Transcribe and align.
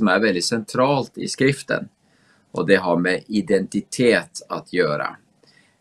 som 0.00 0.08
är 0.08 0.18
väldigt 0.18 0.44
centralt 0.44 1.18
i 1.18 1.28
skriften. 1.28 1.88
Och 2.50 2.66
det 2.66 2.76
har 2.76 2.96
med 2.96 3.24
identitet 3.26 4.42
att 4.48 4.72
göra. 4.72 5.16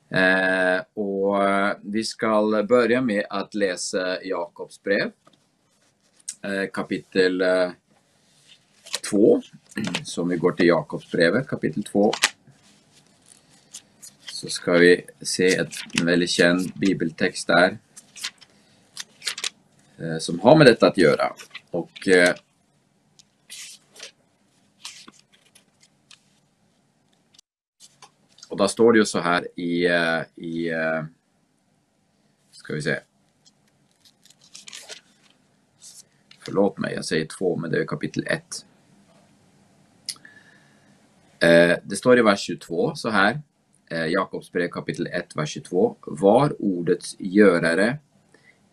Eh, 0.10 0.81
och 0.94 1.36
vi 1.81 2.04
ska 2.04 2.63
börja 2.70 3.02
med 3.02 3.26
att 3.29 3.54
läsa 3.54 4.24
Jakobs 4.24 4.84
brev. 4.84 5.12
Eh, 6.42 6.70
kapitel 6.74 7.43
2. 9.09 9.41
Eh, 10.18 10.25
vi 10.25 10.38
går 10.38 10.51
till 10.51 10.67
Jakobsbrevet 10.67 11.47
kapitel 11.47 11.83
2. 11.83 12.11
Så 14.21 14.47
ska 14.47 14.73
vi 14.73 15.05
se 15.21 15.47
ett, 15.47 15.73
en 15.99 16.05
väldigt 16.05 16.29
känd 16.29 16.71
bibeltext 16.75 17.47
där. 17.47 17.77
Eh, 19.99 20.17
som 20.20 20.39
har 20.39 20.55
med 20.55 20.67
detta 20.67 20.88
att 20.88 20.97
göra. 20.97 21.33
Och 21.71 22.07
eh, 22.07 22.36
Och 28.59 28.63
då 28.63 28.68
står 28.68 28.93
det 28.93 28.99
ju 28.99 29.05
så 29.05 29.19
här 29.19 29.47
i, 29.55 29.86
eh, 29.86 30.21
i 30.36 30.69
eh, 30.69 31.04
ska 32.52 32.73
vi 32.73 32.81
se. 32.81 32.99
Förlåt 36.39 36.77
mig, 36.77 36.94
jag 36.94 37.05
säger 37.05 37.25
två, 37.25 37.55
men 37.55 37.72
det 37.72 37.80
är 37.80 37.85
kapitel 37.85 38.23
1. 38.27 38.66
Eh, 41.39 41.77
det 41.83 41.95
står 41.95 42.19
i 42.19 42.22
vers 42.22 42.39
22 42.39 42.95
så 42.95 43.09
här. 43.09 43.41
Jakobsbrev 44.09 44.67
kapitel 44.67 45.07
1, 45.07 45.35
vers 45.35 45.49
22. 45.49 45.95
Var 46.02 46.61
ordets 46.61 47.16
görare 47.19 47.97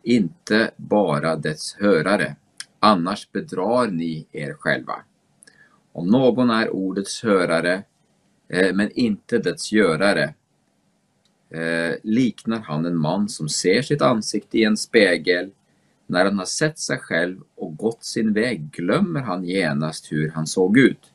inte 0.02 0.70
bara 0.76 1.36
dess 1.36 1.74
hörare, 1.74 2.36
annars 2.80 3.32
bedrar 3.32 3.86
ni 3.86 4.26
er 4.32 4.52
själva. 4.52 4.94
Om 5.92 6.08
någon 6.08 6.50
är 6.50 6.70
ordets 6.70 7.22
hörare, 7.22 7.82
Eh, 8.48 8.74
men 8.74 8.90
inte 8.90 9.38
dess 9.38 9.72
görare, 9.72 10.34
eh, 11.50 11.94
liknar 12.02 12.60
han 12.60 12.86
en 12.86 12.96
man 12.96 13.28
som 13.28 13.48
ser 13.48 13.82
sitt 13.82 14.02
ansikte 14.02 14.58
i 14.58 14.64
en 14.64 14.76
spegel. 14.76 15.50
När 16.06 16.24
han 16.24 16.38
har 16.38 16.46
sett 16.46 16.78
sig 16.78 16.98
själv 16.98 17.40
och 17.56 17.76
gått 17.76 18.04
sin 18.04 18.32
väg 18.32 18.70
glömmer 18.70 19.20
han 19.20 19.44
genast 19.44 20.12
hur 20.12 20.30
han 20.30 20.46
såg 20.46 20.78
ut. 20.78 21.12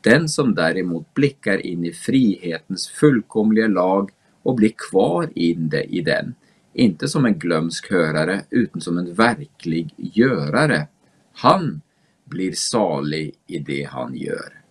Den 0.00 0.28
som 0.28 0.54
däremot 0.54 1.14
blickar 1.14 1.66
in 1.66 1.84
i 1.84 1.92
frihetens 1.92 2.88
fullkomliga 2.88 3.66
lag 3.66 4.10
och 4.42 4.54
blir 4.54 4.72
kvar 4.90 5.30
inne 5.34 5.80
i 5.80 6.00
den, 6.00 6.34
inte 6.72 7.08
som 7.08 7.24
en 7.24 7.38
glömsk 7.38 7.90
hörare, 7.90 8.44
utan 8.50 8.80
som 8.80 8.98
en 8.98 9.14
verklig 9.14 9.94
görare. 9.96 10.88
Han 11.32 11.80
blir 12.24 12.52
salig 12.52 13.34
i 13.46 13.58
det 13.58 13.88
han 13.90 14.16
gör. 14.16 14.63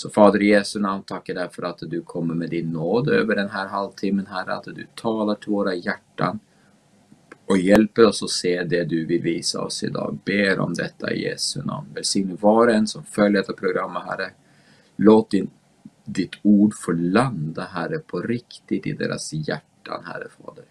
Så 0.00 0.10
Fader 0.10 0.42
i 0.42 0.46
Jesu 0.46 0.80
namn 0.80 1.02
tackar 1.02 1.34
dig 1.34 1.48
för 1.52 1.62
att 1.62 1.78
du 1.80 2.02
kommer 2.02 2.34
med 2.34 2.50
din 2.50 2.72
nåd 2.72 3.08
över 3.08 3.36
den 3.36 3.50
här 3.50 3.66
halvtimmen, 3.66 4.26
Herre, 4.26 4.52
att 4.52 4.64
du 4.64 4.86
talar 4.94 5.34
till 5.34 5.50
våra 5.50 5.74
hjärtan 5.74 6.38
och 7.46 7.58
hjälper 7.58 8.04
oss 8.06 8.22
att 8.22 8.30
se 8.30 8.64
det 8.64 8.84
du 8.84 9.06
vill 9.06 9.22
visa 9.22 9.60
oss 9.60 9.82
idag. 9.82 10.18
Ber 10.24 10.58
om 10.58 10.74
detta 10.74 11.12
i 11.12 11.22
Jesu 11.22 11.62
namn. 11.62 11.88
Välsigne 11.94 12.36
var 12.40 12.66
och 12.66 12.74
en 12.74 12.86
som 12.86 13.04
följer 13.04 13.40
detta 13.40 13.52
program, 13.52 13.96
Herre. 14.06 14.30
Låt 14.96 15.30
din, 15.30 15.50
ditt 16.04 16.34
ord 16.42 16.74
få 16.74 16.92
landa, 16.92 17.62
Herre, 17.62 17.98
på 17.98 18.20
riktigt 18.20 18.86
i 18.86 18.92
deras 18.92 19.32
hjärtan, 19.32 20.04
Herre 20.04 20.28
Fader. 20.38 20.64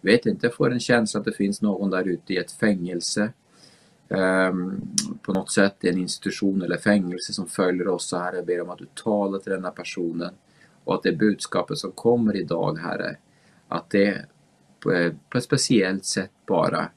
Vet 0.00 0.26
inte, 0.26 0.46
jag 0.46 0.54
får 0.54 0.72
en 0.72 0.80
känsla 0.80 1.20
att 1.20 1.26
det 1.26 1.32
finns 1.32 1.62
någon 1.62 1.90
där 1.90 2.08
ute 2.08 2.32
i 2.32 2.36
ett 2.36 2.52
fängelse. 2.52 3.32
Ehm, 4.10 4.80
på 5.22 5.32
något 5.32 5.50
sätt 5.50 5.84
en 5.84 5.98
institution 5.98 6.62
eller 6.62 6.76
fängelse 6.76 7.32
som 7.32 7.46
följer 7.46 7.88
oss 7.88 8.08
så 8.08 8.18
Herre, 8.18 8.36
Jag 8.36 8.46
ber 8.46 8.60
om 8.60 8.70
att 8.70 8.78
du 8.78 8.86
talar 8.94 9.38
till 9.38 9.52
denna 9.52 9.70
personen 9.70 10.34
och 10.84 10.94
att 10.94 11.02
det 11.02 11.12
budskapet 11.12 11.78
som 11.78 11.92
kommer 11.92 12.36
idag, 12.36 12.78
Herre, 12.78 13.16
att 13.68 13.90
det 13.90 14.24
på, 14.80 14.92
eh, 14.92 15.12
på 15.28 15.38
ett 15.38 15.44
speciellt 15.44 16.04
sätt 16.04 16.30
bara 16.46 16.88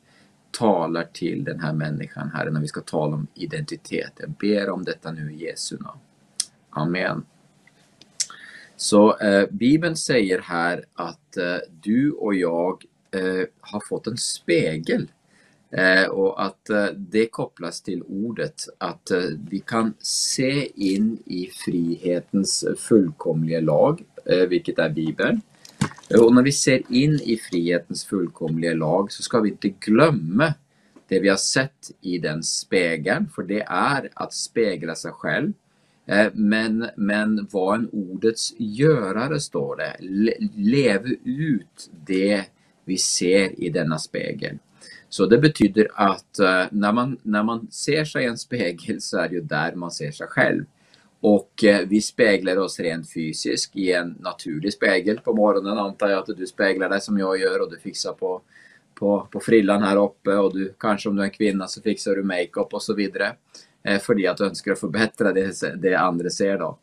talar 0.52 1.04
till 1.14 1.44
den 1.44 1.60
här 1.60 1.74
människan, 1.74 2.32
Herre, 2.34 2.52
när 2.52 2.62
vi 2.62 2.68
ska 2.68 2.82
tala 2.82 3.16
om 3.16 3.28
identitet. 3.34 4.12
Jag 4.18 4.30
ber 4.30 4.70
om 4.70 4.84
detta 4.84 5.12
nu 5.12 5.34
i 5.34 5.46
Jesu 5.46 5.78
namn. 5.78 6.00
Amen. 6.70 7.26
Så 8.76 9.18
eh, 9.18 9.48
Bibeln 9.52 9.96
säger 9.96 10.40
här 10.40 10.86
att 10.94 11.38
eh, 11.38 11.58
du 11.82 12.12
och 12.12 12.36
jag 12.36 12.86
eh, 13.12 13.48
har 13.62 13.88
fått 13.90 14.08
en 14.08 14.18
spegel. 14.18 15.12
Eh, 15.78 16.06
och 16.06 16.46
att 16.46 16.70
eh, 16.70 16.86
det 16.86 17.26
kopplas 17.26 17.82
till 17.82 18.04
ordet, 18.04 18.62
att 18.78 19.12
eh, 19.12 19.22
vi 19.50 19.60
kan 19.60 19.94
se 20.00 20.72
in 20.76 21.18
i 21.26 21.50
frihetens 21.66 22.66
fullkomliga 22.78 23.62
lag, 23.62 24.04
eh, 24.26 24.48
vilket 24.48 24.80
är 24.80 24.90
Bibeln. 24.90 25.42
Eh, 26.10 26.20
och 26.20 26.36
när 26.36 26.42
vi 26.42 26.52
ser 26.52 26.82
in 26.90 27.20
i 27.24 27.38
frihetens 27.38 28.06
fullkomliga 28.06 28.74
lag 28.74 29.12
så 29.12 29.24
ska 29.24 29.40
vi 29.40 29.50
inte 29.50 29.70
glömma 29.70 30.54
det 31.08 31.20
vi 31.20 31.30
har 31.30 31.38
sett 31.38 31.92
i 32.02 32.18
den 32.18 32.44
spegeln, 32.44 33.30
för 33.36 33.44
det 33.44 33.64
är 33.68 34.10
att 34.14 34.34
spegla 34.34 34.96
sig 34.96 35.12
själv. 35.12 35.54
Eh, 36.06 36.28
men, 36.34 36.88
men 36.98 37.48
vad 37.52 37.80
en 37.80 37.90
ordets 37.90 38.54
görare, 38.58 39.40
står 39.40 39.76
det. 39.76 39.96
leva 40.56 41.10
ut 41.24 41.90
det 42.06 42.44
vi 42.86 42.98
ser 42.98 43.60
i 43.60 43.70
denna 43.70 44.00
spegel. 44.00 44.58
Så 45.14 45.26
det 45.26 45.38
betyder 45.38 45.88
att 45.94 46.40
eh, 46.40 46.66
när, 46.72 46.92
man, 46.92 47.18
när 47.24 47.44
man 47.44 47.68
ser 47.72 48.06
sig 48.06 48.24
i 48.24 48.28
en 48.28 48.38
spegel 48.38 49.02
så 49.02 49.18
är 49.18 49.30
det 49.30 49.36
ju 49.36 49.42
där 49.42 49.76
man 49.76 49.92
ser 49.92 50.12
sig 50.12 50.28
själv. 50.28 50.66
Och 51.20 51.64
eh, 51.64 51.88
vi 51.88 52.02
speglar 52.02 52.58
oss 52.58 52.80
rent 52.80 53.14
fysiskt 53.14 53.76
i 53.76 53.92
en 53.92 54.16
naturlig 54.20 54.74
spegel. 54.74 55.20
På 55.20 55.34
morgonen 55.34 55.78
antar 55.78 56.10
jag 56.10 56.20
att 56.20 56.38
du 56.38 56.48
speglar 56.48 56.90
dig 56.90 57.02
som 57.02 57.18
jag 57.18 57.40
gör 57.40 57.62
och 57.62 57.72
du 57.72 57.80
fixar 57.80 58.14
på, 58.14 58.42
på, 58.94 59.28
på 59.32 59.40
frillan 59.40 59.84
här 59.84 59.98
uppe 59.98 60.36
och 60.36 60.54
du 60.54 60.74
kanske 60.80 61.10
om 61.10 61.16
du 61.16 61.22
är 61.22 61.26
en 61.26 61.32
kvinna 61.32 61.68
så 61.68 61.82
fixar 61.82 62.16
du 62.16 62.24
makeup 62.24 62.74
och 62.74 62.84
så 62.84 62.94
vidare. 62.94 63.36
Eh, 63.84 64.00
för 64.00 64.30
att 64.30 64.38
du 64.38 64.46
önskar 64.46 64.76
förbättra 64.76 65.34
det, 65.34 65.82
det 65.82 65.96
andra 65.96 66.30
ser 66.30 66.58
då. 66.58 66.78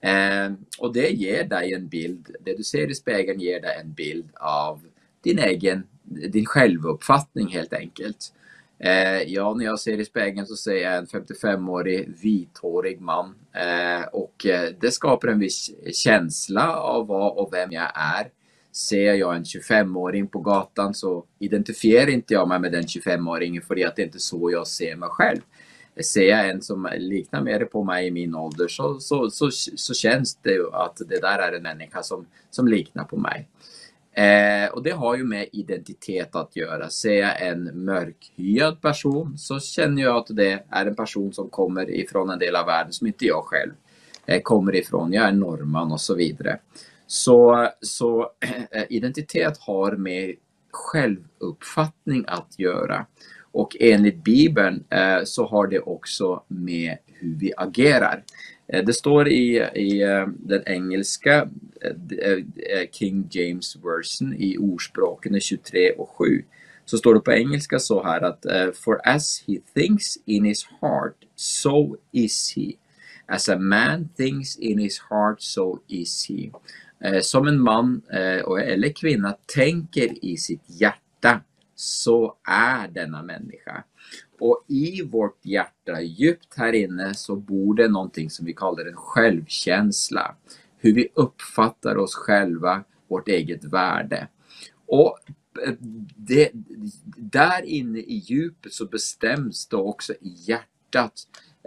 Eh, 0.00 0.52
och 0.78 0.92
det 0.92 1.08
ger 1.08 1.44
dig 1.44 1.74
en 1.74 1.88
bild, 1.88 2.36
det 2.44 2.56
du 2.56 2.62
ser 2.62 2.90
i 2.90 2.94
spegeln 2.94 3.40
ger 3.40 3.60
dig 3.60 3.76
en 3.80 3.92
bild 3.92 4.28
av 4.34 4.80
din 5.24 5.38
egen, 5.38 5.86
din 6.04 6.46
självuppfattning 6.46 7.48
helt 7.48 7.72
enkelt. 7.72 8.32
Eh, 8.78 9.22
ja, 9.22 9.54
när 9.54 9.64
jag 9.64 9.80
ser 9.80 10.00
i 10.00 10.04
spegeln 10.04 10.46
så 10.46 10.56
ser 10.56 10.76
jag 10.76 10.96
en 10.96 11.06
55-årig 11.06 12.14
vithårig 12.22 13.00
man 13.00 13.34
eh, 13.52 14.06
och 14.12 14.46
eh, 14.46 14.70
det 14.80 14.90
skapar 14.90 15.28
en 15.28 15.38
viss 15.38 15.70
känsla 15.92 16.76
av 16.76 17.06
vad 17.06 17.36
och 17.36 17.52
vem 17.52 17.72
jag 17.72 17.90
är. 17.94 18.28
Ser 18.72 19.14
jag 19.14 19.36
en 19.36 19.44
25-åring 19.44 20.28
på 20.28 20.40
gatan 20.40 20.94
så 20.94 21.24
identifierar 21.38 22.10
inte 22.10 22.34
jag 22.34 22.48
mig 22.48 22.58
med 22.58 22.72
den 22.72 22.82
25-åringen 22.82 23.60
för 23.60 23.86
att 23.86 23.96
det 23.96 24.02
är 24.02 24.06
inte 24.06 24.18
så 24.18 24.50
jag 24.50 24.66
ser 24.66 24.96
mig 24.96 25.08
själv. 25.08 25.40
Ser 26.00 26.28
jag 26.28 26.48
en 26.48 26.62
som 26.62 26.88
liknar 26.96 27.42
mer 27.42 27.64
på 27.64 27.84
mig 27.84 28.06
i 28.06 28.10
min 28.10 28.34
ålder 28.34 28.68
så, 28.68 29.00
så, 29.00 29.30
så, 29.30 29.50
så 29.76 29.94
känns 29.94 30.36
det 30.36 30.58
att 30.72 30.96
det 31.08 31.20
där 31.20 31.38
är 31.38 31.52
en 31.56 31.62
människa 31.62 32.02
som, 32.02 32.26
som 32.50 32.68
liknar 32.68 33.04
på 33.04 33.16
mig. 33.16 33.48
Eh, 34.14 34.68
och 34.72 34.82
det 34.82 34.90
har 34.90 35.16
ju 35.16 35.24
med 35.24 35.48
identitet 35.52 36.36
att 36.36 36.56
göra. 36.56 36.90
Ser 36.90 37.14
jag 37.14 37.42
en 37.42 37.84
mörkhyad 37.84 38.80
person 38.80 39.38
så 39.38 39.60
känner 39.60 40.02
jag 40.02 40.16
att 40.16 40.36
det 40.36 40.64
är 40.70 40.86
en 40.86 40.96
person 40.96 41.32
som 41.32 41.48
kommer 41.48 41.90
ifrån 41.90 42.30
en 42.30 42.38
del 42.38 42.56
av 42.56 42.66
världen 42.66 42.92
som 42.92 43.06
inte 43.06 43.26
jag 43.26 43.44
själv 43.44 43.72
eh, 44.26 44.42
kommer 44.42 44.74
ifrån. 44.74 45.12
Jag 45.12 45.24
är 45.24 45.32
norrman 45.32 45.92
och 45.92 46.00
så 46.00 46.14
vidare. 46.14 46.58
Så, 47.06 47.68
så 47.80 48.30
eh, 48.70 48.82
identitet 48.88 49.58
har 49.58 49.92
med 49.92 50.34
självuppfattning 50.70 52.24
att 52.28 52.58
göra. 52.58 53.06
Och 53.52 53.76
enligt 53.80 54.24
Bibeln 54.24 54.84
eh, 54.90 55.24
så 55.24 55.46
har 55.46 55.66
det 55.66 55.80
också 55.80 56.42
med 56.48 56.96
hur 57.06 57.36
vi 57.38 57.52
agerar. 57.56 58.24
Eh, 58.68 58.84
det 58.84 58.94
står 58.94 59.28
i, 59.28 59.60
i 59.74 60.02
eh, 60.02 60.26
den 60.36 60.62
engelska 60.66 61.48
eh, 61.82 62.88
King 62.92 63.28
James 63.30 63.76
version 63.76 64.34
i 64.34 64.56
Ordspråken 64.58 65.40
23 65.40 65.90
och 65.90 66.08
7 66.08 66.44
så 66.84 66.98
står 66.98 67.14
det 67.14 67.20
på 67.20 67.32
engelska 67.32 67.78
så 67.78 68.02
här 68.02 68.20
att 68.20 68.46
For 68.76 69.00
as 69.04 69.44
he 69.46 69.54
thinks 69.74 70.18
in 70.26 70.44
his 70.44 70.66
heart 70.80 71.16
so 71.36 71.96
is 72.12 72.52
he. 72.56 72.72
As 73.26 73.48
a 73.48 73.58
man 73.58 74.08
thinks 74.16 74.56
in 74.56 74.78
his 74.78 75.00
heart 75.10 75.42
so 75.42 75.78
is 75.88 76.28
he. 76.28 76.50
Som 77.22 77.48
en 77.48 77.60
man 77.60 78.02
eller 78.62 78.92
kvinna 78.92 79.36
tänker 79.54 80.24
i 80.24 80.36
sitt 80.36 80.62
hjärta 80.66 81.40
så 81.74 82.36
är 82.48 82.88
denna 82.88 83.22
människa. 83.22 83.84
Och 84.38 84.64
i 84.68 85.02
vårt 85.02 85.38
hjärta, 85.42 86.00
djupt 86.00 86.54
här 86.56 86.72
inne, 86.72 87.14
så 87.14 87.36
bor 87.36 87.74
det 87.74 87.88
någonting 87.88 88.30
som 88.30 88.46
vi 88.46 88.52
kallar 88.52 88.86
en 88.86 88.96
självkänsla. 88.96 90.34
Hur 90.78 90.94
vi 90.94 91.08
uppfattar 91.14 91.96
oss 91.96 92.14
själva, 92.14 92.84
vårt 93.08 93.28
eget 93.28 93.64
värde. 93.64 94.28
Och 94.86 95.18
eh, 95.66 95.74
det, 96.16 96.50
där 97.16 97.62
inne 97.64 97.98
i 97.98 98.14
djupet 98.14 98.72
så 98.72 98.86
bestäms 98.86 99.66
det 99.66 99.76
också 99.76 100.12
i 100.12 100.34
hjärtat 100.46 100.68
hjärtat, 100.94 101.12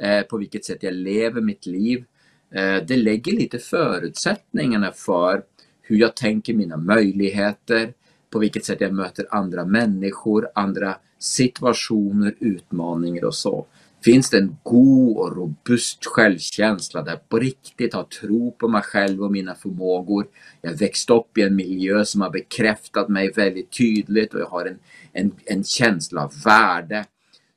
eh, 0.01 0.21
på 0.21 0.37
vilket 0.37 0.65
sätt 0.65 0.83
jag 0.83 0.93
lever 0.93 1.41
mitt 1.41 1.65
liv. 1.65 2.05
Eh, 2.51 2.83
det 2.87 2.97
lägger 2.97 3.31
lite 3.31 3.59
förutsättningarna 3.59 4.91
för 4.91 5.43
hur 5.81 5.97
jag 5.97 6.15
tänker 6.15 6.53
mina 6.53 6.77
möjligheter, 6.77 7.93
på 8.29 8.39
vilket 8.39 8.65
sätt 8.65 8.81
jag 8.81 8.93
möter 8.93 9.25
andra 9.29 9.65
människor, 9.65 10.47
andra 10.55 10.97
situationer, 11.19 12.35
utmaningar 12.39 13.25
och 13.25 13.35
så. 13.35 13.65
Finns 14.03 14.29
det 14.29 14.37
en 14.37 14.57
god 14.63 15.17
och 15.17 15.35
robust 15.35 16.05
självkänsla 16.05 17.01
där 17.01 17.11
jag 17.11 17.29
på 17.29 17.39
riktigt 17.39 17.93
har 17.93 18.03
tro 18.03 18.51
på 18.51 18.67
mig 18.67 18.81
själv 18.81 19.23
och 19.23 19.31
mina 19.31 19.55
förmågor. 19.55 20.27
Jag 20.61 20.73
växt 20.73 21.09
upp 21.09 21.37
i 21.37 21.41
en 21.41 21.55
miljö 21.55 22.05
som 22.05 22.21
har 22.21 22.29
bekräftat 22.29 23.09
mig 23.09 23.31
väldigt 23.31 23.77
tydligt 23.77 24.33
och 24.33 24.39
jag 24.39 24.47
har 24.47 24.65
en, 24.65 24.79
en, 25.13 25.31
en 25.45 25.63
känsla 25.63 26.23
av 26.23 26.33
värde. 26.45 27.05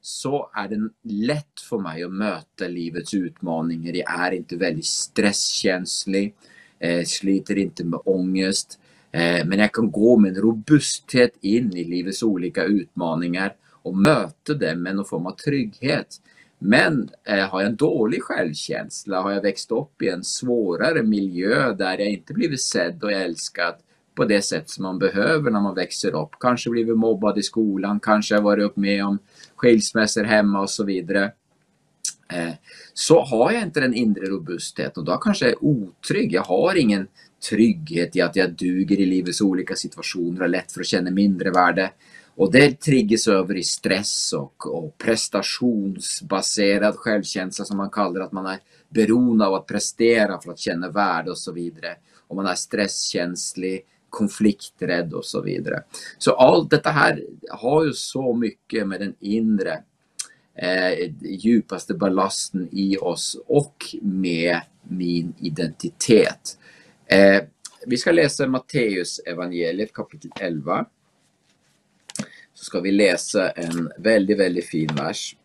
Så 0.01 0.51
är 0.55 0.69
det 0.69 0.89
lätt 1.03 1.61
för 1.69 1.79
mig 1.79 2.05
att 2.05 2.13
möta 2.13 2.69
livets 2.69 3.15
utmaningar. 3.15 3.93
Jag 3.95 4.21
är 4.21 4.33
inte 4.33 4.57
väldigt 4.57 4.87
stresskänslig, 4.87 6.35
eh, 6.79 7.05
sliter 7.05 7.59
inte 7.59 7.85
med 7.85 8.01
ångest. 8.05 8.79
Eh, 9.13 9.47
men 9.47 9.59
jag 9.59 9.73
kan 9.73 9.91
gå 9.91 10.19
med 10.19 10.37
en 10.37 10.43
robusthet 10.43 11.33
in 11.41 11.77
i 11.77 11.85
livets 11.85 12.23
olika 12.23 12.65
utmaningar 12.65 13.55
och 13.83 13.97
möta 13.97 14.55
dem 14.55 14.83
med 14.83 14.97
någon 14.97 15.05
form 15.05 15.27
av 15.27 15.37
trygghet. 15.37 16.21
Men 16.59 17.09
eh, 17.25 17.39
har 17.39 17.61
jag 17.61 17.71
en 17.71 17.77
dålig 17.77 18.23
självkänsla, 18.23 19.21
har 19.21 19.33
jag 19.33 19.43
växt 19.43 19.73
upp 19.73 20.03
i 20.03 20.09
en 20.09 20.25
svårare 20.25 21.03
miljö 21.03 21.73
där 21.73 21.99
jag 21.99 22.09
inte 22.09 22.35
blivit 22.35 22.63
sedd 22.63 23.05
och 23.05 23.13
älskad 23.13 23.75
på 24.15 24.25
det 24.25 24.43
sätt 24.43 24.71
som 24.71 24.83
man 24.83 24.99
behöver 24.99 25.51
när 25.51 25.61
man 25.61 25.75
växer 25.75 26.15
upp. 26.15 26.31
Kanske 26.41 26.71
blivit 26.71 26.99
mobbad 26.99 27.39
i 27.39 27.43
skolan, 27.43 28.01
kanske 28.01 28.41
varit 28.41 28.65
upp 28.65 28.77
med 28.77 29.05
om 29.05 29.19
skilsmässor 29.57 30.25
hemma 30.25 30.61
och 30.61 30.71
så 30.71 30.85
vidare. 30.85 31.33
Eh, 32.33 32.53
så 32.95 33.21
har 33.21 33.53
jag 33.53 33.63
inte 33.63 33.81
den 33.81 33.95
inre 33.95 34.27
robustheten 34.27 35.01
och 35.01 35.05
då 35.05 35.17
kanske 35.17 35.45
jag 35.45 35.53
är 35.53 35.65
otrygg. 35.65 36.33
Jag 36.33 36.43
har 36.43 36.77
ingen 36.77 37.07
trygghet 37.49 38.17
i 38.17 38.21
att 38.21 38.37
jag 38.37 38.53
duger 38.53 39.01
i 39.01 39.07
livets 39.07 39.41
olika 39.41 39.75
situationer 39.75 40.43
och 40.43 40.49
lätt 40.49 40.73
för 40.73 40.81
att 40.81 40.87
känna 40.87 41.11
mindre 41.11 41.51
värde. 41.51 41.91
Och 42.35 42.53
det 42.53 42.81
triggas 42.81 43.29
över 43.29 43.57
i 43.57 43.63
stress 43.63 44.33
och, 44.33 44.77
och 44.77 44.99
prestationsbaserad 44.99 46.95
självkänsla 46.97 47.65
som 47.65 47.77
man 47.77 47.91
kallar 47.91 48.21
att 48.21 48.33
man 48.33 48.47
är 48.47 48.59
beroende 48.89 49.47
av 49.47 49.55
att 49.55 49.67
prestera 49.67 50.41
för 50.41 50.51
att 50.51 50.59
känna 50.59 50.91
värde 50.91 51.31
och 51.31 51.39
så 51.39 51.53
vidare. 51.53 51.97
Och 52.29 52.37
man 52.37 52.47
är 52.47 52.55
stresskänslig, 52.55 53.81
konflikträdd 54.11 55.15
och 55.15 55.25
så 55.25 55.41
vidare. 55.41 55.83
Så 56.19 56.33
allt 56.33 56.71
detta 56.71 56.91
här 56.91 57.25
har 57.51 57.85
ju 57.85 57.93
så 57.93 58.35
mycket 58.35 58.89
med 58.89 59.01
den 59.01 59.15
inre 59.21 59.83
eh, 60.55 61.11
djupaste 61.23 61.95
ballasten 61.95 62.69
i 62.73 62.97
oss 62.97 63.37
och 63.47 63.85
med 64.03 64.61
min 64.83 65.35
identitet. 65.39 66.59
Eh, 67.13 67.43
vi 67.87 67.97
ska 67.97 68.13
läsa 68.13 68.47
Matteus 68.47 69.19
evangeliet 69.19 69.93
kapitel 69.93 70.31
11 70.41 70.87
så 72.55 72.65
ska 72.65 72.81
vi 72.81 72.93
läsa 72.93 73.51
en 73.51 73.93
väldigt, 73.99 74.39
väldigt 74.39 74.67
fin 74.67 74.91
vers. 74.97 75.37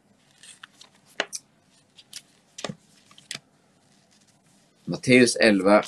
Matteus 4.86 5.36
11 5.36 5.84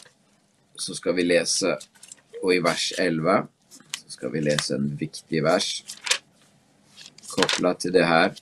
så 0.75 0.94
ska 0.94 1.12
vi 1.12 1.24
läsa 1.24 1.77
och 2.41 2.56
i 2.56 2.59
vers 2.59 2.94
11 2.97 3.47
så 4.06 4.09
ska 4.09 4.30
vi 4.30 4.41
läsa 4.41 4.75
en 4.75 4.95
viktig 4.95 5.44
vers 5.44 5.83
kopplat 7.27 7.80
till 7.80 7.91
det 7.91 8.06
här. 8.06 8.33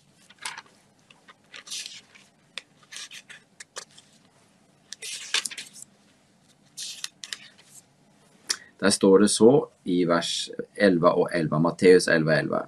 Där 8.85 8.91
står 8.91 9.19
det 9.19 9.29
så 9.29 9.67
i 9.83 10.05
vers 10.05 10.49
11 10.75 11.11
och 11.11 11.33
11, 11.33 11.59
Matteus 11.59 12.07
11 12.07 12.35
11. 12.35 12.65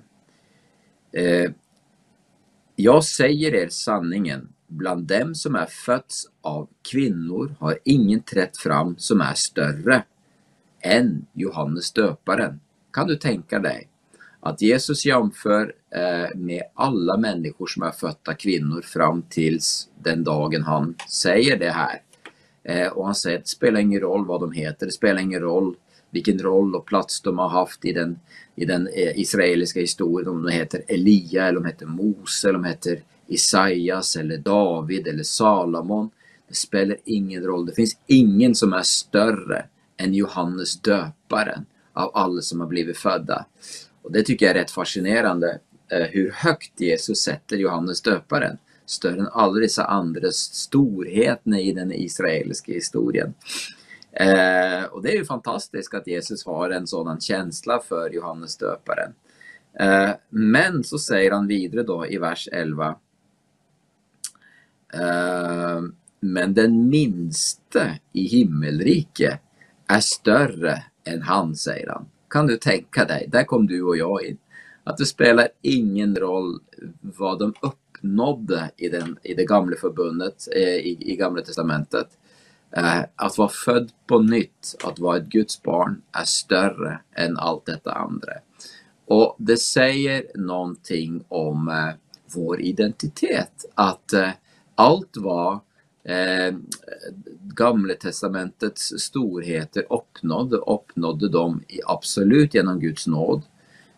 Eh, 1.12 1.52
jag 2.76 3.04
säger 3.04 3.56
er 3.56 3.68
sanningen, 3.70 4.50
bland 4.68 5.08
dem 5.08 5.36
som 5.36 5.56
är 5.56 5.66
fötts 5.66 6.30
av 6.42 6.68
kvinnor 6.92 7.56
har 7.60 7.80
ingen 7.84 8.22
trätt 8.22 8.58
fram 8.58 8.96
som 8.98 9.22
är 9.22 9.34
större 9.34 10.04
än 10.82 11.26
Johannes 11.34 11.92
döparen. 11.92 12.60
Kan 12.92 13.08
du 13.08 13.16
tänka 13.16 13.60
dig 13.60 13.90
att 14.40 14.62
Jesus 14.62 15.06
jämför 15.06 15.74
eh, 15.96 16.36
med 16.36 16.64
alla 16.74 17.18
människor 17.18 17.68
som 17.68 17.84
är 17.84 17.92
födda 17.92 18.34
kvinnor 18.34 18.82
fram 18.82 19.22
tills 19.22 19.90
den 20.04 20.24
dagen 20.24 20.64
han 20.64 20.96
säger 21.10 21.60
det 21.60 21.72
här. 21.72 22.02
Eh, 22.64 22.88
och 22.88 23.06
han 23.06 23.16
säger 23.16 23.38
att 23.38 23.44
det 23.44 23.50
spelar 23.50 23.80
ingen 23.80 24.02
roll 24.02 24.26
vad 24.26 24.42
de 24.42 24.52
heter, 24.52 24.86
det 24.86 24.92
spelar 24.92 25.22
ingen 25.22 25.42
roll 25.42 25.76
vilken 26.12 26.40
roll 26.40 26.76
och 26.76 26.86
plats 26.86 27.22
de 27.22 27.38
har 27.38 27.50
haft 27.50 27.86
i 27.86 27.94
den, 27.94 28.20
i 28.56 28.66
den 28.66 28.88
eh, 28.88 29.20
israeliska 29.20 29.80
historien. 29.80 30.30
Om 30.30 30.44
de 30.44 30.52
heter 30.52 30.84
Elia, 30.88 31.48
eller 31.48 31.60
de 31.60 31.66
heter 31.66 31.86
Mose, 31.86 32.50
eller 32.50 32.60
de 32.60 32.66
heter 32.66 33.02
Isaias, 33.28 34.16
eller 34.16 34.38
David, 34.38 35.08
eller 35.08 35.24
Salomon. 35.24 36.10
Det 36.48 36.56
spelar 36.56 36.98
ingen 37.06 37.44
roll. 37.44 37.66
Det 37.66 37.74
finns 37.74 37.98
ingen 38.08 38.56
som 38.56 38.74
är 38.74 38.84
större 38.84 39.66
än 39.98 40.14
Johannes 40.14 40.82
döparen 40.82 41.66
av 41.94 42.12
alla 42.14 42.42
som 42.42 42.60
har 42.60 42.68
blivit 42.68 42.98
födda. 42.98 43.46
Och 44.02 44.12
Det 44.12 44.24
tycker 44.24 44.46
jag 44.46 44.56
är 44.56 44.60
rätt 44.60 44.72
fascinerande 44.72 45.60
eh, 45.92 46.08
hur 46.12 46.32
högt 46.32 46.82
Jesus 46.82 47.20
sätter 47.20 47.58
Johannes 47.58 48.02
döparen. 48.02 48.58
Större 48.86 49.20
än 49.20 49.28
alla 49.32 49.60
dessa 49.60 49.84
andra 49.84 50.32
storheter 50.32 51.60
i 51.60 51.72
den 51.72 51.92
israeliska 51.92 52.72
historien. 52.72 53.34
Eh, 54.20 54.84
och 54.84 55.02
det 55.02 55.12
är 55.12 55.18
ju 55.18 55.26
fantastiskt 55.26 55.94
att 55.94 56.08
Jesus 56.08 56.46
har 56.46 56.70
en 56.70 56.88
sådan 56.88 57.22
känsla 57.22 57.80
för 57.80 58.10
Johannes 58.10 58.58
döparen. 58.58 59.14
Eh, 59.80 60.10
men 60.30 60.84
så 60.84 61.00
säger 61.00 61.32
han 61.32 61.48
vidare 61.48 61.84
då 61.84 62.08
i 62.08 62.18
vers 62.18 62.50
11. 62.52 62.96
Eh, 64.94 65.82
men 66.20 66.54
den 66.54 66.90
minste 66.90 68.00
i 68.14 68.28
himmelriket 68.28 69.40
är 69.88 70.00
större 70.00 70.84
än 71.04 71.22
han, 71.22 71.56
säger 71.56 71.90
han. 71.90 72.06
Kan 72.30 72.48
du 72.48 72.58
tänka 72.58 73.06
dig, 73.06 73.28
där 73.32 73.44
kom 73.44 73.68
du 73.68 73.82
och 73.84 73.98
jag 73.98 74.26
in. 74.26 74.38
Att 74.84 74.98
det 74.98 75.06
spelar 75.06 75.48
ingen 75.62 76.16
roll 76.16 76.60
vad 77.02 77.40
de 77.40 77.54
uppnådde 77.62 78.72
i, 78.78 78.90
den, 78.90 79.18
i 79.24 79.34
det 79.34 79.46
gamla 79.46 79.76
förbundet, 79.76 80.48
eh, 80.56 80.76
i, 80.76 80.98
i 81.00 81.16
gamla 81.16 81.42
testamentet. 81.42 82.08
Eh, 82.78 83.04
att 83.16 83.38
vara 83.38 83.50
född 83.50 83.92
på 84.08 84.20
nytt, 84.20 84.76
att 84.84 85.00
vara 85.00 85.18
ett 85.18 85.26
Guds 85.26 85.64
barn, 85.64 86.02
är 86.12 86.26
större 86.26 87.00
än 87.16 87.38
allt 87.38 87.66
detta 87.66 87.92
andra. 87.92 88.32
Och 89.06 89.36
det 89.40 89.58
säger 89.58 90.24
någonting 90.36 91.24
om 91.28 91.68
eh, 91.68 91.96
vår 92.36 92.62
identitet. 92.62 93.66
Att 93.76 94.14
eh, 94.14 94.30
allt 94.76 95.18
vad 95.18 95.54
eh, 96.04 96.56
Gamla 97.42 97.94
testamentets 97.94 98.94
storheter 98.98 99.86
uppnådde, 99.90 100.58
uppnådde 100.58 101.30
de 101.30 101.64
absolut 101.86 102.54
genom 102.54 102.80
Guds 102.80 103.08
nåd. 103.08 103.42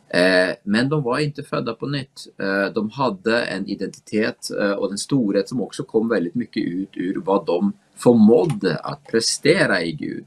Eh, 0.10 0.56
men 0.64 0.90
de 0.90 1.04
var 1.04 1.20
inte 1.20 1.44
födda 1.44 1.74
på 1.74 1.88
nytt. 1.88 2.28
Eh, 2.38 2.74
de 2.74 2.90
hade 2.90 3.44
en 3.44 3.68
identitet 3.68 4.52
eh, 4.62 4.72
och 4.72 4.92
en 4.92 4.98
storhet 4.98 5.50
som 5.50 5.62
också 5.62 5.84
kom 5.84 6.10
väldigt 6.10 6.36
mycket 6.36 6.64
ut 6.64 6.90
ur 6.94 7.22
vad 7.26 7.46
de 7.46 7.74
förmådde 7.96 8.76
att 8.76 9.04
prestera 9.04 9.84
i 9.84 9.92
Gud. 9.92 10.26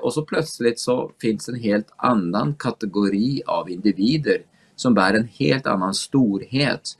Och 0.00 0.14
så 0.14 0.22
plötsligt 0.22 0.80
så 0.80 1.12
finns 1.20 1.48
en 1.48 1.54
helt 1.54 1.92
annan 1.96 2.54
kategori 2.54 3.42
av 3.46 3.70
individer 3.70 4.42
som 4.76 4.94
bär 4.94 5.14
en 5.14 5.28
helt 5.28 5.66
annan 5.66 5.94
storhet 5.94 6.98